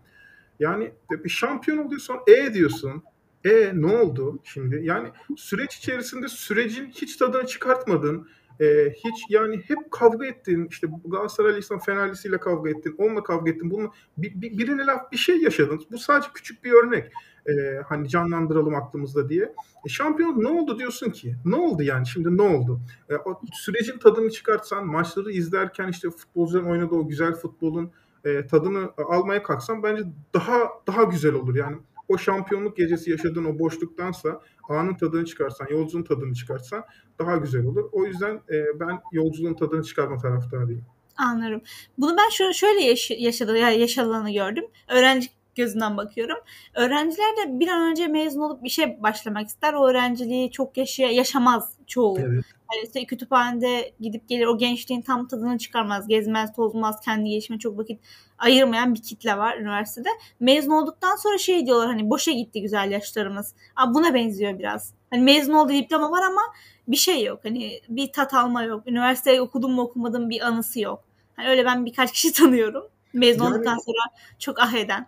[0.61, 3.03] Yani bir şampiyon oluyorsun, e diyorsun.
[3.47, 4.81] E ne oldu şimdi?
[4.83, 8.29] Yani süreç içerisinde sürecin hiç tadını çıkartmadın.
[8.61, 10.67] E, hiç yani hep kavga ettin.
[10.71, 12.95] İşte Galatasaraylıysan Fenerlisiyle kavga ettin.
[12.99, 13.71] Onunla kavga ettin.
[13.71, 15.83] Bununla bir, bir, birine laf bir şey yaşadın.
[15.91, 17.13] Bu sadece küçük bir örnek.
[17.47, 19.55] E, hani canlandıralım aklımızda diye.
[19.87, 21.37] E, şampiyon ne oldu diyorsun ki?
[21.45, 22.81] Ne oldu yani şimdi ne oldu?
[23.11, 27.91] E, o sürecin tadını çıkartsan, maçları izlerken işte futbolcuların oynadığı o güzel futbolun
[28.25, 30.03] e, tadını almaya kalksan bence
[30.35, 31.55] daha daha güzel olur.
[31.55, 31.77] Yani
[32.09, 36.85] o şampiyonluk gecesi yaşadığın o boşluktansa anın tadını çıkarsan, yolculuğun tadını çıkarsan
[37.19, 37.89] daha güzel olur.
[37.93, 40.85] O yüzden e, ben yolculuğun tadını çıkarma taraftarıyım.
[41.17, 41.63] Anlarım.
[41.99, 44.65] Bunu ben şöyle, şöyle yaş- yaşadı, yaşadığını gördüm.
[44.89, 46.37] Öğrenci gözünden bakıyorum.
[46.75, 49.75] Öğrenciler de bir an önce mezun olup işe başlamak ister.
[49.75, 52.19] O öğrenciliği çok yaşaya, yaşamaz çoğu.
[52.19, 52.45] Evet.
[52.73, 56.09] Yani işte kütüphanede gidip gelir o gençliğin tam tadını çıkarmaz.
[56.09, 58.01] Gezmez, tozmaz, kendi gelişime çok vakit
[58.39, 60.09] ayırmayan bir kitle var üniversitede.
[60.41, 63.55] Mezun olduktan sonra şey diyorlar hani boşa gitti güzel yaşlarımız.
[63.77, 64.95] Aa, buna benziyor biraz.
[65.11, 66.43] Hani mezun oldu diploma var ama
[66.89, 67.41] bir şey yok.
[67.43, 68.87] Hani bir tat alma yok.
[68.87, 71.05] Üniversiteyi okudum mu okumadım bir anısı yok.
[71.37, 72.85] Hani öyle ben birkaç kişi tanıyorum.
[73.13, 73.99] Mezun yani, olduktan sonra
[74.39, 75.07] çok ah eden.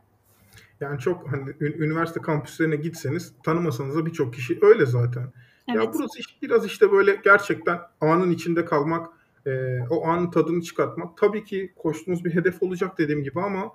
[0.81, 5.33] Yani çok hani üniversite kampüslerine gitseniz tanımasanız da birçok kişi öyle zaten.
[5.69, 5.85] Evet.
[5.85, 9.09] Ya burası işte, biraz işte böyle gerçekten anın içinde kalmak,
[9.47, 11.16] e, o anın tadını çıkartmak.
[11.16, 13.73] Tabii ki koştuğunuz bir hedef olacak dediğim gibi ama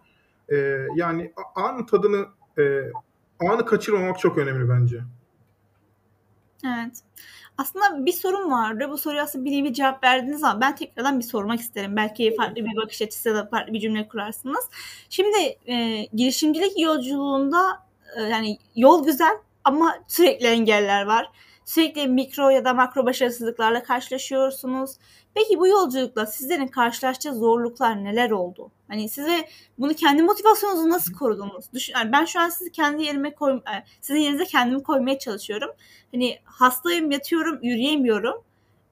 [0.49, 2.25] e, yani anın tadını
[2.57, 2.91] e,
[3.39, 5.01] anı kaçırmamak çok önemli bence.
[6.65, 6.97] Evet.
[7.57, 8.87] Aslında bir sorum vardı.
[8.89, 11.95] Bu soruya aslında bir nevi cevap verdiniz ama ben tekrardan bir sormak isterim.
[11.95, 14.69] Belki farklı bir bakış açısı ya da farklı bir cümle kurarsınız.
[15.09, 15.37] Şimdi
[15.67, 17.83] e, girişimcilik yolculuğunda
[18.17, 21.31] e, yani yol güzel ama sürekli engeller var.
[21.65, 24.97] Sürekli mikro ya da makro başarısızlıklarla karşılaşıyorsunuz.
[25.33, 28.71] Peki bu yolculukla sizlerin karşılaştığı zorluklar neler oldu?
[28.87, 29.47] Hani size
[29.77, 31.73] bunu kendi motivasyonunuzu nasıl korudunuz?
[31.73, 35.71] Düşün, yani ben şu an sizi kendi yerime koy, e, sizin yerinize kendimi koymaya çalışıyorum.
[36.11, 38.43] Hani hastayım, yatıyorum, yürüyemiyorum.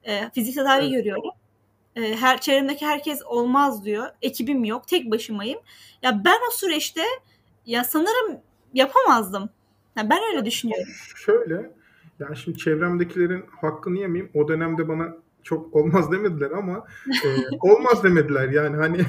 [0.04, 0.92] E, fizik tedavi evet.
[0.92, 1.30] görüyorum.
[1.96, 4.10] E, her çevremdeki herkes olmaz diyor.
[4.22, 5.60] Ekibim yok, tek başımayım.
[6.02, 7.02] Ya ben o süreçte
[7.66, 8.40] ya sanırım
[8.74, 9.50] yapamazdım.
[9.96, 10.92] Yani ben öyle düşünüyorum.
[11.16, 11.70] Şöyle,
[12.22, 14.30] yani şimdi çevremdekilerin hakkını yemeyeyim.
[14.34, 16.86] O dönemde bana çok olmaz demediler ama
[17.24, 17.28] e,
[17.60, 19.00] olmaz demediler yani hani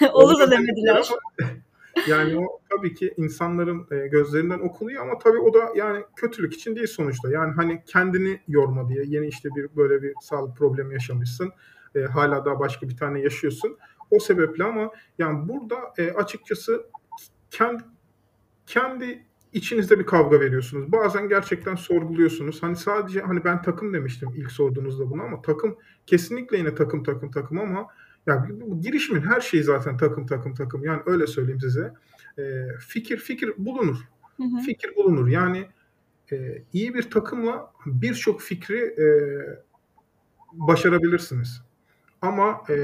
[0.12, 1.10] olur da demediler.
[1.10, 1.50] Ama,
[2.08, 6.76] yani o tabii ki insanların e, gözlerinden okuluyor ama tabii o da yani kötülük için
[6.76, 7.30] değil sonuçta.
[7.30, 11.52] Yani hani kendini yorma diye yeni işte bir böyle bir sağlık problemi yaşamışsın.
[11.94, 13.78] E, hala daha başka bir tane yaşıyorsun.
[14.10, 16.86] O sebeple ama yani burada e, açıkçası
[17.50, 17.82] kendi
[18.66, 20.92] kendi içinizde bir kavga veriyorsunuz.
[20.92, 22.62] Bazen gerçekten sorguluyorsunuz.
[22.62, 25.76] Hani sadece hani ben takım demiştim ilk sorduğunuzda bunu ama takım
[26.06, 27.86] kesinlikle yine takım takım takım ama
[28.26, 30.84] ya bu girişimin her şeyi zaten takım takım takım.
[30.84, 31.92] Yani öyle söyleyeyim size.
[32.38, 33.96] E, fikir fikir bulunur.
[34.36, 34.62] Hı hı.
[34.66, 35.28] Fikir bulunur.
[35.28, 35.66] Yani
[36.32, 39.06] e, iyi bir takımla birçok fikri e,
[40.52, 41.62] başarabilirsiniz.
[42.22, 42.76] Ama e,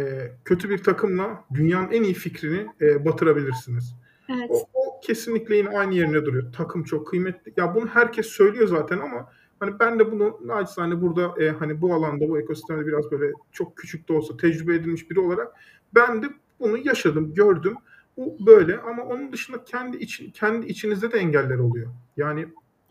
[0.45, 3.95] kötü bir takımla dünyanın en iyi fikrini e, batırabilirsiniz.
[4.35, 4.51] Evet.
[4.51, 6.53] O, o kesinlikle yine aynı yerine duruyor.
[6.53, 7.53] Takım çok kıymetli.
[7.57, 11.95] Ya bunu herkes söylüyor zaten ama hani ben de bunu naçizane burada e, hani bu
[11.95, 15.53] alanda bu ekosistemde biraz böyle çok küçük de olsa tecrübe edilmiş biri olarak
[15.95, 16.27] ben de
[16.61, 17.75] bunu yaşadım, gördüm.
[18.17, 21.87] Bu böyle ama onun dışında kendi için kendi içinizde de engeller oluyor.
[22.17, 22.47] Yani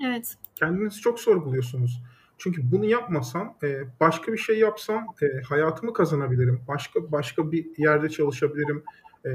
[0.05, 0.35] Evet.
[0.55, 2.03] kendinizi çok sorguluyorsunuz.
[2.37, 6.61] Çünkü bunu yapmasam, e, başka bir şey yapsam e, hayatımı kazanabilirim.
[6.67, 8.83] Başka başka bir yerde çalışabilirim.
[9.25, 9.29] E,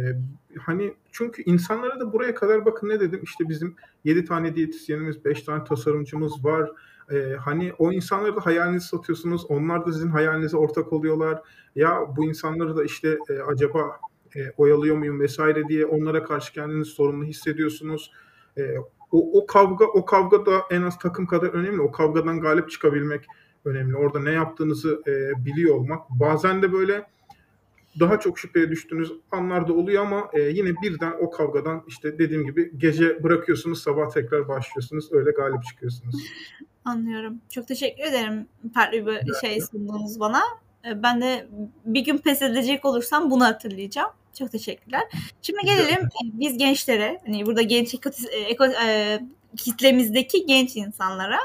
[0.61, 5.43] hani çünkü insanlara da buraya kadar bakın ne dedim işte bizim 7 tane diyetisyenimiz, 5
[5.43, 6.70] tane tasarımcımız var.
[7.12, 9.47] E, hani o insanları da hayalinizi satıyorsunuz.
[9.49, 11.43] Onlar da sizin hayalinize ortak oluyorlar.
[11.74, 14.01] Ya bu insanları da işte e, acaba
[14.37, 18.12] e, oyalıyor muyum vesaire diye onlara karşı kendinizi sorumlu hissediyorsunuz.
[18.59, 18.78] E,
[19.11, 21.80] o, o kavga o kavga da en az takım kadar önemli.
[21.80, 23.26] O kavgadan galip çıkabilmek
[23.64, 23.97] önemli.
[23.97, 26.11] Orada ne yaptığınızı e, biliyor olmak.
[26.11, 27.07] Bazen de böyle
[28.01, 32.45] daha çok şüpheye düştüğünüz anlar da oluyor ama e, yine birden o kavgadan işte dediğim
[32.45, 36.14] gibi gece bırakıyorsunuz sabah tekrar başlıyorsunuz öyle galip çıkıyorsunuz.
[36.84, 37.40] Anlıyorum.
[37.51, 39.40] Çok teşekkür ederim farklı bir evet.
[39.40, 40.42] şey sundunuz bana.
[40.88, 41.47] E, ben de
[41.84, 44.11] bir gün pes edecek olursam bunu hatırlayacağım.
[44.38, 45.03] Çok teşekkürler.
[45.42, 46.12] Şimdi gelelim evet.
[46.22, 48.11] biz gençlere, hani burada genç eko,
[48.49, 49.20] eko, e,
[49.57, 51.38] kitlemizdeki genç insanlara.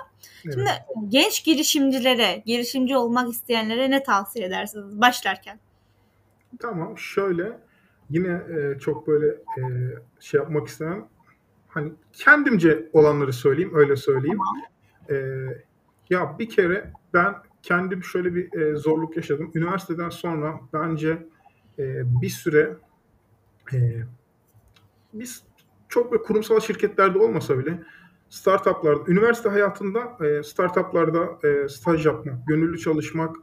[0.46, 0.56] Evet.
[0.56, 0.70] Şimdi
[1.10, 5.60] genç girişimcilere, girişimci olmak isteyenlere ne tavsiye edersiniz başlarken?
[6.60, 7.60] Tamam şöyle
[8.10, 9.64] yine e, çok böyle e,
[10.20, 11.08] şey yapmak istemem.
[11.68, 14.40] Hani kendimce olanları söyleyeyim, öyle söyleyeyim.
[15.10, 15.16] E,
[16.10, 19.52] ya bir kere ben kendim şöyle bir e, zorluk yaşadım.
[19.56, 21.28] Üniversiteden sonra bence
[21.80, 22.78] e, bir süre
[23.74, 23.78] e,
[25.14, 25.44] biz
[25.90, 27.84] çok böyle kurumsal şirketlerde olmasa bile
[28.30, 33.36] startuplarda, üniversite hayatında e, startuplarda e, staj yapmak, gönüllü çalışmak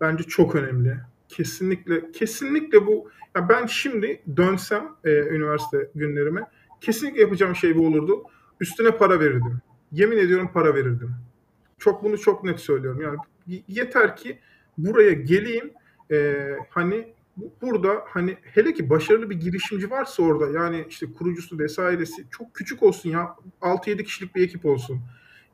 [0.00, 1.00] bence çok önemli.
[1.28, 3.10] Kesinlikle, kesinlikle bu.
[3.36, 6.50] Ya ben şimdi dönsem e, üniversite günlerime,
[6.80, 8.22] kesinlikle yapacağım şey bu olurdu.
[8.60, 9.60] Üstüne para verirdim.
[9.92, 11.14] Yemin ediyorum para verirdim.
[11.78, 13.00] Çok bunu çok net söylüyorum.
[13.00, 13.18] Yani
[13.68, 14.38] yeter ki
[14.78, 15.72] buraya geleyim.
[16.12, 17.14] E, hani
[17.62, 22.82] burada hani hele ki başarılı bir girişimci varsa orada yani işte kurucusu vesairesi çok küçük
[22.82, 25.00] olsun ya 6-7 kişilik bir ekip olsun.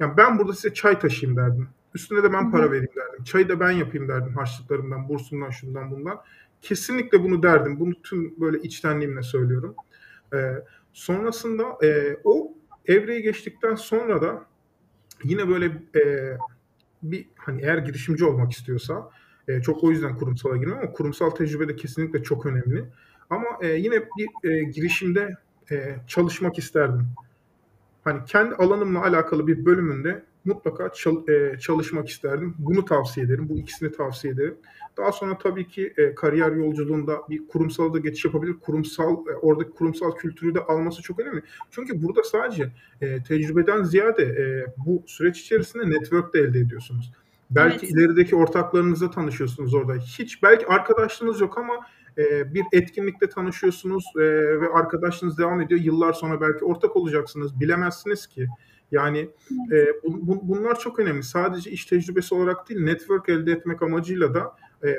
[0.00, 1.68] Yani ben burada size çay taşıyayım derdim.
[1.94, 3.24] Üstüne de ben para vereyim derdim.
[3.24, 6.20] Çayı da ben yapayım derdim harçlıklarımdan, bursumdan, şundan bundan.
[6.62, 7.80] Kesinlikle bunu derdim.
[7.80, 9.74] Bunu tüm böyle içtenliğimle söylüyorum.
[10.34, 10.54] Ee,
[10.92, 12.54] sonrasında e, o
[12.86, 14.46] evreyi geçtikten sonra da
[15.24, 15.66] yine böyle
[16.04, 16.36] e,
[17.02, 19.10] bir hani eğer girişimci olmak istiyorsa
[19.48, 22.84] e, çok o yüzden kurumsala girmiyorum ama kurumsal tecrübe de kesinlikle çok önemli.
[23.30, 25.36] Ama e, yine bir e, girişimde
[25.70, 27.06] e, çalışmak isterdim.
[28.04, 32.54] Hani kendi alanımla alakalı bir bölümünde mutlaka çal, e, çalışmak isterdim.
[32.58, 33.48] Bunu tavsiye ederim.
[33.48, 34.56] Bu ikisini tavsiye ederim.
[34.96, 38.54] Daha sonra tabii ki e, kariyer yolculuğunda bir kurumsala da geçiş yapabilir.
[38.60, 41.42] Kurumsal e, oradaki kurumsal kültürü de alması çok önemli.
[41.70, 47.12] Çünkü burada sadece e, tecrübeden ziyade e, bu süreç içerisinde network de elde ediyorsunuz.
[47.50, 47.94] Belki evet.
[47.94, 49.94] ilerideki ortaklarınızla tanışıyorsunuz orada.
[49.94, 51.74] Hiç belki arkadaşlığınız yok ama
[52.18, 54.20] e, bir etkinlikte tanışıyorsunuz e,
[54.60, 55.80] ve arkadaşlığınız devam ediyor.
[55.80, 57.60] Yıllar sonra belki ortak olacaksınız.
[57.60, 58.46] Bilemezsiniz ki.
[58.92, 59.30] Yani
[59.72, 61.22] e, bu, bu, bunlar çok önemli.
[61.22, 64.98] Sadece iş tecrübesi olarak değil, network elde etmek amacıyla da e,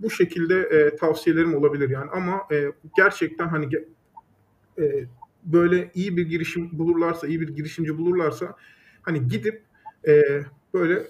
[0.00, 2.10] bu şekilde e, tavsiyelerim olabilir yani.
[2.10, 3.68] Ama e, gerçekten hani
[4.78, 5.06] e,
[5.44, 8.56] böyle iyi bir girişim bulurlarsa, iyi bir girişimci bulurlarsa
[9.02, 9.62] hani gidip
[10.08, 10.22] e,
[10.74, 11.06] böyle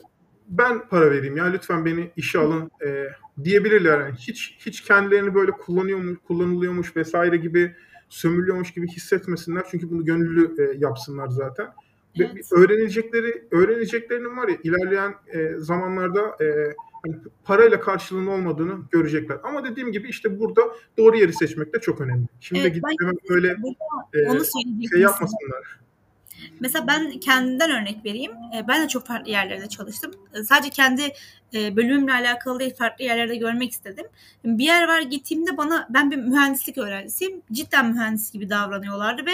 [0.48, 3.08] ben para vereyim ya lütfen beni işe alın e,
[3.44, 4.00] diyebilirler.
[4.00, 7.74] Yani hiç hiç kendilerini böyle kullanıyormuş, kullanılıyormuş vesaire gibi
[8.08, 9.64] sömürüyormuş gibi hissetmesinler.
[9.70, 11.66] Çünkü bunu gönüllü e, yapsınlar zaten.
[12.18, 12.52] Evet.
[12.52, 19.38] Ve öğrenilecekleri öğreneceklerinin var ya ilerleyen e, zamanlarda e, hani parayla karşılığının olmadığını görecekler.
[19.42, 20.62] Ama dediğim gibi işte burada
[20.98, 22.26] doğru yeri seçmek de çok önemli.
[22.40, 23.56] Şimdi evet, gidip böyle
[24.14, 25.82] e, şey yapmasınlar.
[26.60, 28.32] Mesela ben kendimden örnek vereyim.
[28.32, 30.10] E, ben de çok farklı yerlerde çalıştım.
[30.34, 31.12] E, sadece kendi
[31.54, 34.06] e, bölümümle alakalı değil farklı yerlerde görmek istedim.
[34.44, 37.42] Bir yer var gittiğimde bana ben bir mühendislik öğrencisiyim.
[37.52, 39.32] Cidden mühendis gibi davranıyorlardı ve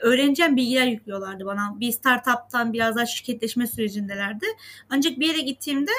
[0.00, 1.80] öğreneceğim bilgiler yüklüyorlardı bana.
[1.80, 4.46] Bir startuptan biraz daha şirketleşme sürecindelerdi.
[4.90, 5.90] Ancak bir yere gittiğimde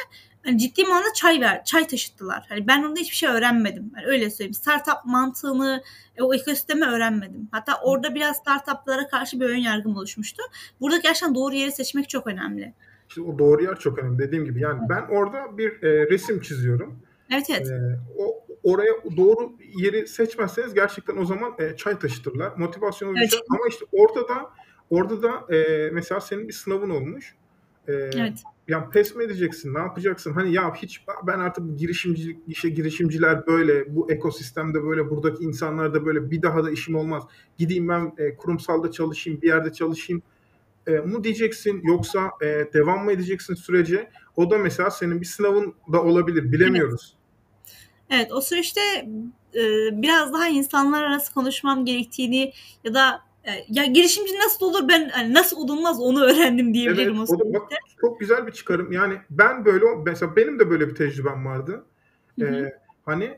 [0.45, 2.45] hani ciddi manada çay ver, çay taşıttılar.
[2.49, 3.91] Hani ben onda hiçbir şey öğrenmedim.
[3.95, 4.53] Yani öyle söyleyeyim.
[4.53, 5.83] Startup mantığını,
[6.17, 7.47] e, o ekosistemi öğrenmedim.
[7.51, 10.43] Hatta orada biraz startuplara karşı bir ön yargım oluşmuştu.
[10.81, 12.73] Burada gerçekten doğru yeri seçmek çok önemli.
[13.09, 14.19] İşte o doğru yer çok önemli.
[14.19, 16.99] Dediğim gibi yani ben orada bir e, resim çiziyorum.
[17.29, 17.67] Evet evet.
[17.69, 22.53] E, o oraya doğru yeri seçmezseniz gerçekten o zaman e, çay taşıtırlar.
[22.57, 23.33] Motivasyonu evet.
[23.49, 24.49] Ama işte orada da
[24.89, 27.35] orada da e, mesela senin bir sınavın olmuş.
[27.87, 29.74] E, evet yani pes mi edeceksin?
[29.74, 30.34] Ne yapacaksın?
[30.34, 36.05] Hani ya hiç ben artık girişimcilik işe girişimciler böyle bu ekosistemde böyle buradaki insanlar da
[36.05, 37.24] böyle bir daha da işim olmaz.
[37.57, 40.22] Gideyim ben e, kurumsalda çalışayım, bir yerde çalışayım
[40.88, 44.09] e, mu diyeceksin yoksa e, devam mı edeceksin sürece?
[44.36, 46.51] O da mesela senin bir sınavın da olabilir.
[46.51, 47.16] Bilemiyoruz.
[48.09, 48.82] Evet, evet o süreçte
[49.55, 49.61] e,
[50.01, 52.53] biraz daha insanlar arası konuşmam gerektiğini
[52.84, 53.22] ya da
[53.69, 57.71] ya girişimci nasıl olur ben hani nasıl olunmaz onu öğrendim diyebilirim evet, o, o bak,
[58.01, 58.91] çok güzel bir çıkarım.
[58.91, 61.85] Yani ben böyle mesela benim de böyle bir tecrübem vardı.
[62.41, 62.73] Ee,
[63.05, 63.37] hani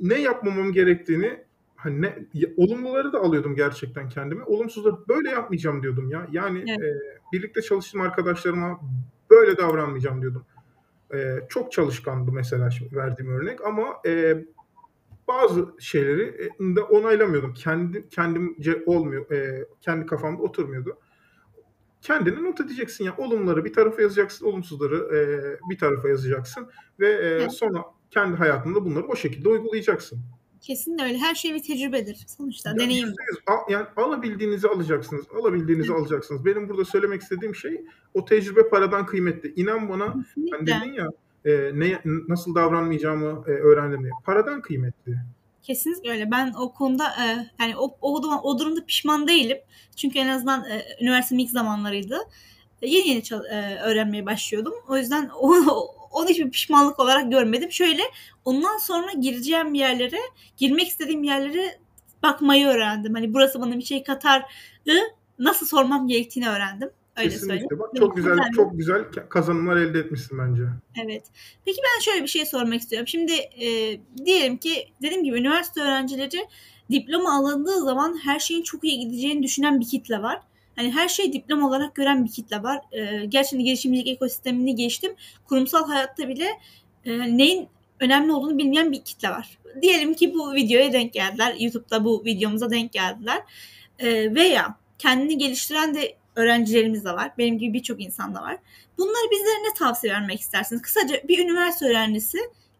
[0.00, 1.44] ne yapmamam gerektiğini
[1.76, 2.14] hani ne,
[2.56, 4.44] olumluları da alıyordum gerçekten kendime.
[4.44, 6.26] Olumsuzları böyle yapmayacağım diyordum ya.
[6.32, 6.80] Yani evet.
[6.80, 8.80] e, birlikte çalıştığım arkadaşlarıma
[9.30, 10.44] böyle davranmayacağım diyordum.
[11.14, 14.36] E, çok çalışkandı mesela verdiğim örnek ama e,
[15.30, 17.54] bazı şeyleri de onaylamıyordum.
[17.54, 19.30] Kendi kendimce olmuyor.
[19.30, 20.98] E, kendi kafamda oturmuyordu.
[22.02, 23.14] Kendini not edeceksin ya.
[23.18, 25.20] Olumları bir tarafa yazacaksın, olumsuzları e,
[25.70, 26.70] bir tarafa yazacaksın
[27.00, 27.52] ve e, evet.
[27.52, 30.20] sonra kendi hayatında bunları o şekilde uygulayacaksın.
[30.60, 31.18] Kesinlikle öyle.
[31.18, 32.70] Her şey bir tecrübedir sonuçta.
[32.70, 33.14] Ya deneyim.
[33.68, 35.24] Yani alabildiğinizi alacaksınız.
[35.40, 36.00] Alabildiğinizi evet.
[36.00, 36.44] alacaksınız.
[36.44, 39.52] Benim burada söylemek istediğim şey o tecrübe paradan kıymetli.
[39.56, 40.14] İnan bana
[40.50, 41.08] hani dedin ya
[41.44, 44.12] e, ne nasıl davranmayacağımı e, öğrendim diye.
[44.24, 45.16] Paradan kıymetli.
[45.62, 46.30] Kesinlikle öyle.
[46.30, 49.58] Ben o konuda e, yani o, o, o durumda pişman değilim.
[49.96, 52.18] Çünkü en azından e, üniversitenin ilk zamanlarıydı.
[52.82, 54.74] E, yeni yeni e, öğrenmeye başlıyordum.
[54.88, 55.54] O yüzden o,
[56.10, 57.72] onu hiçbir pişmanlık olarak görmedim.
[57.72, 58.02] Şöyle
[58.44, 60.18] ondan sonra gireceğim yerlere,
[60.56, 61.78] girmek istediğim yerlere
[62.22, 63.14] bakmayı öğrendim.
[63.14, 64.44] Hani burası bana bir şey katar
[65.38, 66.90] nasıl sormam gerektiğini öğrendim.
[67.16, 67.46] Öyle Kesinlikle.
[67.48, 67.78] söyleyeyim.
[67.78, 68.52] Bak çok güzel güzel.
[68.52, 70.62] çok güzel kazanımlar elde etmişsin bence.
[71.04, 71.22] Evet.
[71.64, 73.08] Peki ben şöyle bir şey sormak istiyorum.
[73.08, 73.66] Şimdi e,
[74.24, 76.46] diyelim ki dediğim gibi üniversite öğrencileri
[76.90, 80.40] diploma alındığı zaman her şeyin çok iyi gideceğini düşünen bir kitle var.
[80.76, 82.80] Hani her şey diploma olarak gören bir kitle var.
[82.92, 85.12] E, gerçekten girişimcilik ekosistemini geçtim.
[85.44, 86.48] Kurumsal hayatta bile
[87.04, 87.68] e, neyin
[88.00, 89.58] önemli olduğunu bilmeyen bir kitle var.
[89.82, 91.54] Diyelim ki bu videoya denk geldiler.
[91.58, 93.42] YouTube'da bu videomuza denk geldiler.
[93.98, 97.32] E, veya kendini geliştiren de öğrencilerimiz de var.
[97.38, 98.56] Benim gibi birçok insan da var.
[98.98, 100.82] Bunları bizlere ne tavsiye vermek istersiniz?
[100.82, 102.38] Kısaca bir üniversite öğrencisi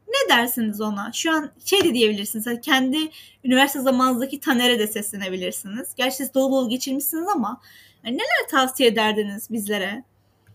[0.09, 1.13] ne dersiniz ona?
[1.13, 2.47] Şu an şey de diyebilirsiniz.
[2.47, 2.99] Hani kendi
[3.45, 5.95] üniversite zamanınızdaki Taner'e de seslenebilirsiniz.
[5.97, 7.61] Gerçi siz dolu dolu geçirmişsiniz ama
[8.05, 10.05] yani neler tavsiye ederdiniz bizlere?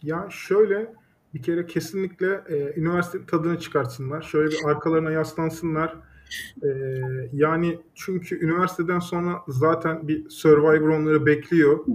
[0.02, 0.94] Ya şöyle
[1.34, 4.22] bir kere kesinlikle e, üniversite tadını çıkartsınlar.
[4.22, 5.96] Şöyle bir arkalarına yaslansınlar.
[6.64, 6.70] E,
[7.34, 11.86] yani çünkü üniversiteden sonra zaten bir Survivor onları bekliyor.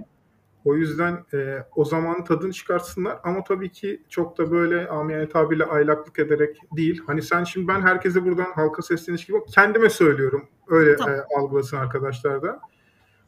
[0.64, 5.64] O yüzden e, o zaman tadını çıkartsınlar ama tabii ki çok da böyle amiyane tabirle
[5.64, 7.02] aylaklık ederek değil.
[7.06, 10.48] Hani sen şimdi ben herkese buradan halka sesleniş gibi kendime söylüyorum.
[10.68, 11.14] Öyle tamam.
[11.14, 12.60] e, algılasın arkadaşlar da.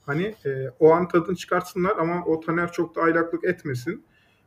[0.07, 4.05] Hani e, o an tadını çıkartsınlar ama o Taner çok da aylaklık etmesin.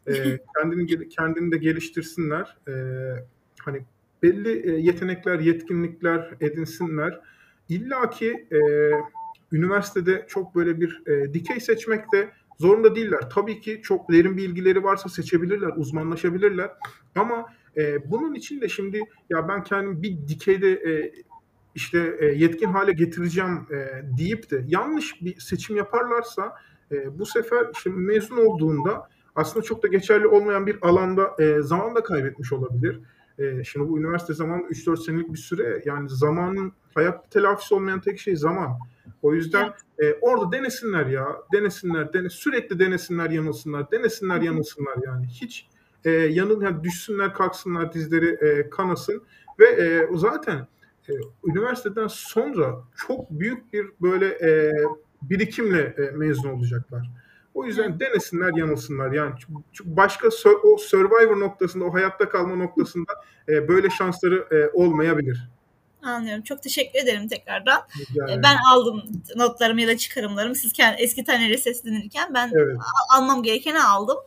[0.08, 0.14] E,
[0.58, 2.58] kendini kendini de geliştirsinler.
[2.68, 2.74] E,
[3.62, 3.86] hani
[4.24, 7.22] belli e, yetenekler, yetkinlikler edinsinler.
[7.70, 8.60] İlla ki e,
[9.52, 12.30] üniversitede çok böyle bir e, dikey seçmek de
[12.60, 13.30] Zorunda değiller.
[13.30, 16.72] Tabii ki çok derin bilgileri varsa seçebilirler, uzmanlaşabilirler.
[17.16, 17.46] Ama
[17.78, 21.12] e, bunun için de şimdi ya ben kendim bir dikeyde e,
[21.76, 26.56] işte e, yetkin hale getireceğim e, deyip de yanlış bir seçim yaparlarsa
[26.92, 31.96] e, bu sefer şimdi mezun olduğunda aslında çok da geçerli olmayan bir alanda e, zaman
[31.96, 33.00] da kaybetmiş olabilir.
[33.40, 38.20] E, şimdi bu üniversite zamanı 3-4 senelik bir süre yani zamanın hayat telafisi olmayan tek
[38.20, 38.80] şey zaman.
[39.26, 41.28] O yüzden e, orada denesinler ya.
[41.54, 43.92] Denesinler, dene, sürekli denesinler, yanılsınlar.
[43.92, 45.26] Denesinler, yanılsınlar yani.
[45.28, 45.68] Hiç
[46.06, 49.24] e, yanıl, yani düşsünler, kalksınlar, dizleri e, kanasın.
[49.60, 50.68] Ve e, zaten
[51.10, 51.14] e,
[51.46, 52.76] üniversiteden sonra
[53.08, 54.72] çok büyük bir böyle e,
[55.22, 57.12] birikimle e, mezun olacaklar.
[57.54, 59.12] O yüzden denesinler, yanılsınlar.
[59.12, 59.34] Yani
[59.74, 60.28] çünkü başka
[60.64, 63.14] o survivor noktasında, o hayatta kalma noktasında
[63.50, 65.50] e, böyle şansları e, olmayabilir.
[66.06, 66.44] Anlıyorum.
[66.44, 67.88] Çok teşekkür ederim tekrardan.
[68.14, 68.44] Yani.
[68.44, 69.04] Ben aldım
[69.36, 70.56] notlarımı ya da çıkarımlarımı.
[70.56, 72.78] Siz kendi, eski taneleri seslenirken ben evet.
[73.18, 74.18] almam gerekeni aldım.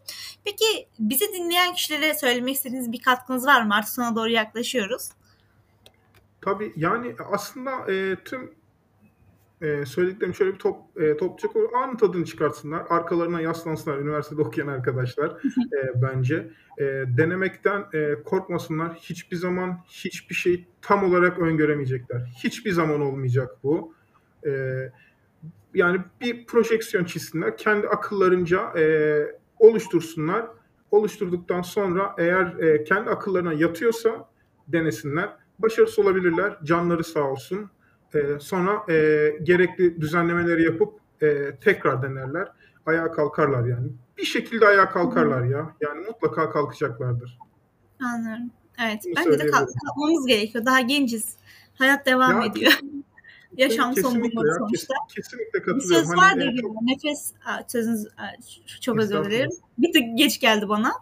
[0.45, 3.75] Peki bizi dinleyen kişilere söylemek istediğiniz bir katkınız var mı?
[3.75, 5.09] Artık sona doğru yaklaşıyoruz.
[6.41, 8.55] Tabii yani aslında e, tüm
[9.63, 11.73] e, söylediklerim şöyle bir top, e, olur.
[11.73, 12.83] Anı tadını çıkartsınlar.
[12.89, 15.31] Arkalarına yaslansınlar üniversitede okuyan arkadaşlar
[15.73, 16.51] e, bence.
[16.79, 16.85] E,
[17.17, 18.95] denemekten e, korkmasınlar.
[18.95, 22.21] Hiçbir zaman hiçbir şey tam olarak öngöremeyecekler.
[22.45, 23.95] Hiçbir zaman olmayacak bu.
[24.47, 24.53] E,
[25.75, 27.57] yani bir projeksiyon çizsinler.
[27.57, 29.25] Kendi akıllarınca e,
[29.59, 30.47] oluştursunlar.
[30.91, 34.29] Oluşturduktan sonra eğer e, kendi akıllarına yatıyorsa
[34.69, 35.29] denesinler.
[35.59, 36.59] Başarısız olabilirler.
[36.65, 37.71] Canları sağ olsun
[38.15, 42.49] e, sonra e, gerekli düzenlemeleri yapıp e, tekrar denerler.
[42.87, 43.89] Ayağa kalkarlar yani.
[44.19, 45.75] Bir şekilde ayağa kalkarlar ya.
[45.81, 47.39] Yani mutlaka kalkacaklardır.
[48.01, 48.51] Anlıyorum.
[48.85, 49.01] Evet.
[49.05, 50.65] Bunu bence de kalk- kalkmamız gerekiyor.
[50.65, 51.37] Daha genciz.
[51.75, 52.73] Hayat devam ya, ediyor.
[53.57, 54.95] Yaşam son bulmadı sonuçta.
[55.17, 55.91] Kesinlikle katılıyorum.
[55.91, 56.67] Bir söz vardır hani, gibi.
[56.83, 57.33] Nefes
[57.69, 58.07] sözünüz
[58.81, 59.51] çok özür dilerim.
[59.79, 60.93] Bir tık geç geldi bana.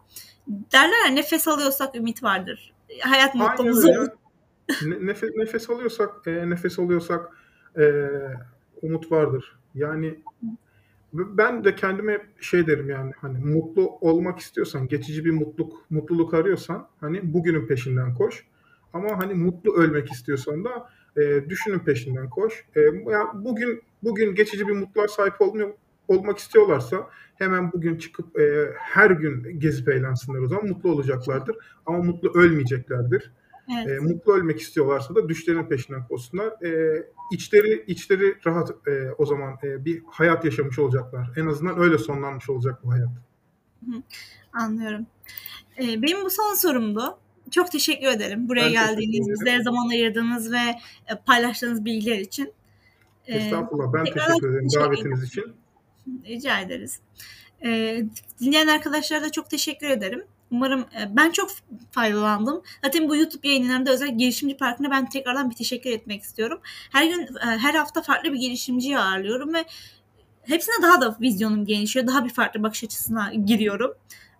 [0.49, 2.75] Derler ya nefes alıyorsak ümit vardır.
[3.01, 3.85] Hayat mottomuz
[5.01, 7.29] nefes, nefes alıyorsak, e, nefes alıyorsak
[7.79, 8.11] e,
[8.83, 9.59] umut vardır.
[9.75, 10.19] Yani
[11.13, 16.89] ben de kendime şey derim yani hani mutlu olmak istiyorsan, geçici bir mutluluk mutluluk arıyorsan
[17.01, 18.47] hani bugünün peşinden koş.
[18.93, 22.65] Ama hani mutlu ölmek istiyorsan da e, düşünün peşinden koş.
[22.77, 25.71] E, yani bugün bugün geçici bir mutluluğa sahip olmuyor
[26.09, 31.57] olmak istiyorlarsa hemen bugün çıkıp e, her gün gezip eğlensinler o zaman mutlu olacaklardır.
[31.87, 33.33] Ama mutlu ölmeyeceklerdir.
[33.73, 33.89] Evet.
[33.89, 36.47] E, mutlu ölmek istiyorlarsa da düşlerin peşinden koşsunlar.
[36.65, 37.03] E,
[37.33, 41.31] içleri içleri rahat e, o zaman e, bir hayat yaşamış olacaklar.
[41.37, 43.09] En azından öyle sonlanmış olacak bu hayat.
[43.87, 44.03] Hı,
[44.53, 45.07] anlıyorum.
[45.79, 47.19] E, benim bu son sorumdu.
[47.51, 50.59] Çok teşekkür ederim buraya ben geldiğiniz, bizlere zaman ayırdığınız ve
[51.07, 52.53] e, paylaştığınız bilgiler için.
[53.27, 53.93] E, Estağfurullah.
[53.93, 55.45] Ben teşekkür ederim davetiniz için.
[56.25, 57.01] Rica ederiz.
[57.65, 58.03] E,
[58.41, 60.25] dinleyen arkadaşlara da çok teşekkür ederim.
[60.51, 61.51] Umarım e, ben çok
[61.91, 62.63] faydalandım.
[62.85, 66.59] Zaten bu YouTube yayınlarında özel girişimci parkına ben tekrardan bir teşekkür etmek istiyorum.
[66.93, 69.65] Her gün e, her hafta farklı bir girişimciyi ağırlıyorum ve
[70.43, 72.07] hepsine daha da vizyonum genişliyor.
[72.07, 73.93] Daha bir farklı bakış açısına giriyorum.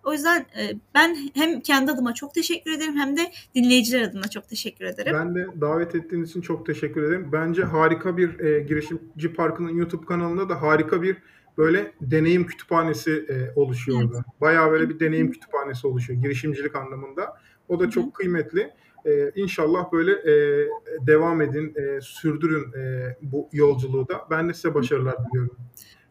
[0.03, 4.49] O yüzden e, ben hem kendi adıma çok teşekkür ederim hem de dinleyiciler adına çok
[4.49, 5.15] teşekkür ederim.
[5.19, 7.29] Ben de davet ettiğiniz için çok teşekkür ederim.
[7.31, 11.17] Bence harika bir e, girişimci parkının YouTube kanalında da harika bir
[11.57, 14.23] böyle deneyim kütüphanesi e, oluşuyor orada.
[14.41, 17.37] Bayağı böyle bir deneyim kütüphanesi oluşuyor girişimcilik anlamında.
[17.67, 18.73] O da çok kıymetli.
[19.05, 20.67] E, inşallah böyle e,
[21.07, 24.27] devam edin, e, sürdürün e, bu yolculuğu da.
[24.31, 25.57] Ben de size başarılar diliyorum.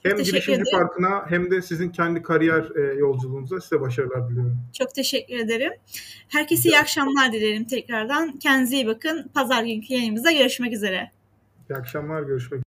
[0.03, 0.79] Hem teşekkür girişimci ederim.
[0.79, 4.59] parkına hem de sizin kendi kariyer e, yolculuğunuza size başarılar diliyorum.
[4.79, 5.73] Çok teşekkür ederim.
[6.29, 8.39] Herkese iyi akşamlar dilerim tekrardan.
[8.39, 9.31] Kendinize iyi bakın.
[9.35, 11.11] Pazar günkü yayınımızda görüşmek üzere.
[11.71, 12.66] İyi akşamlar, görüşmek üzere.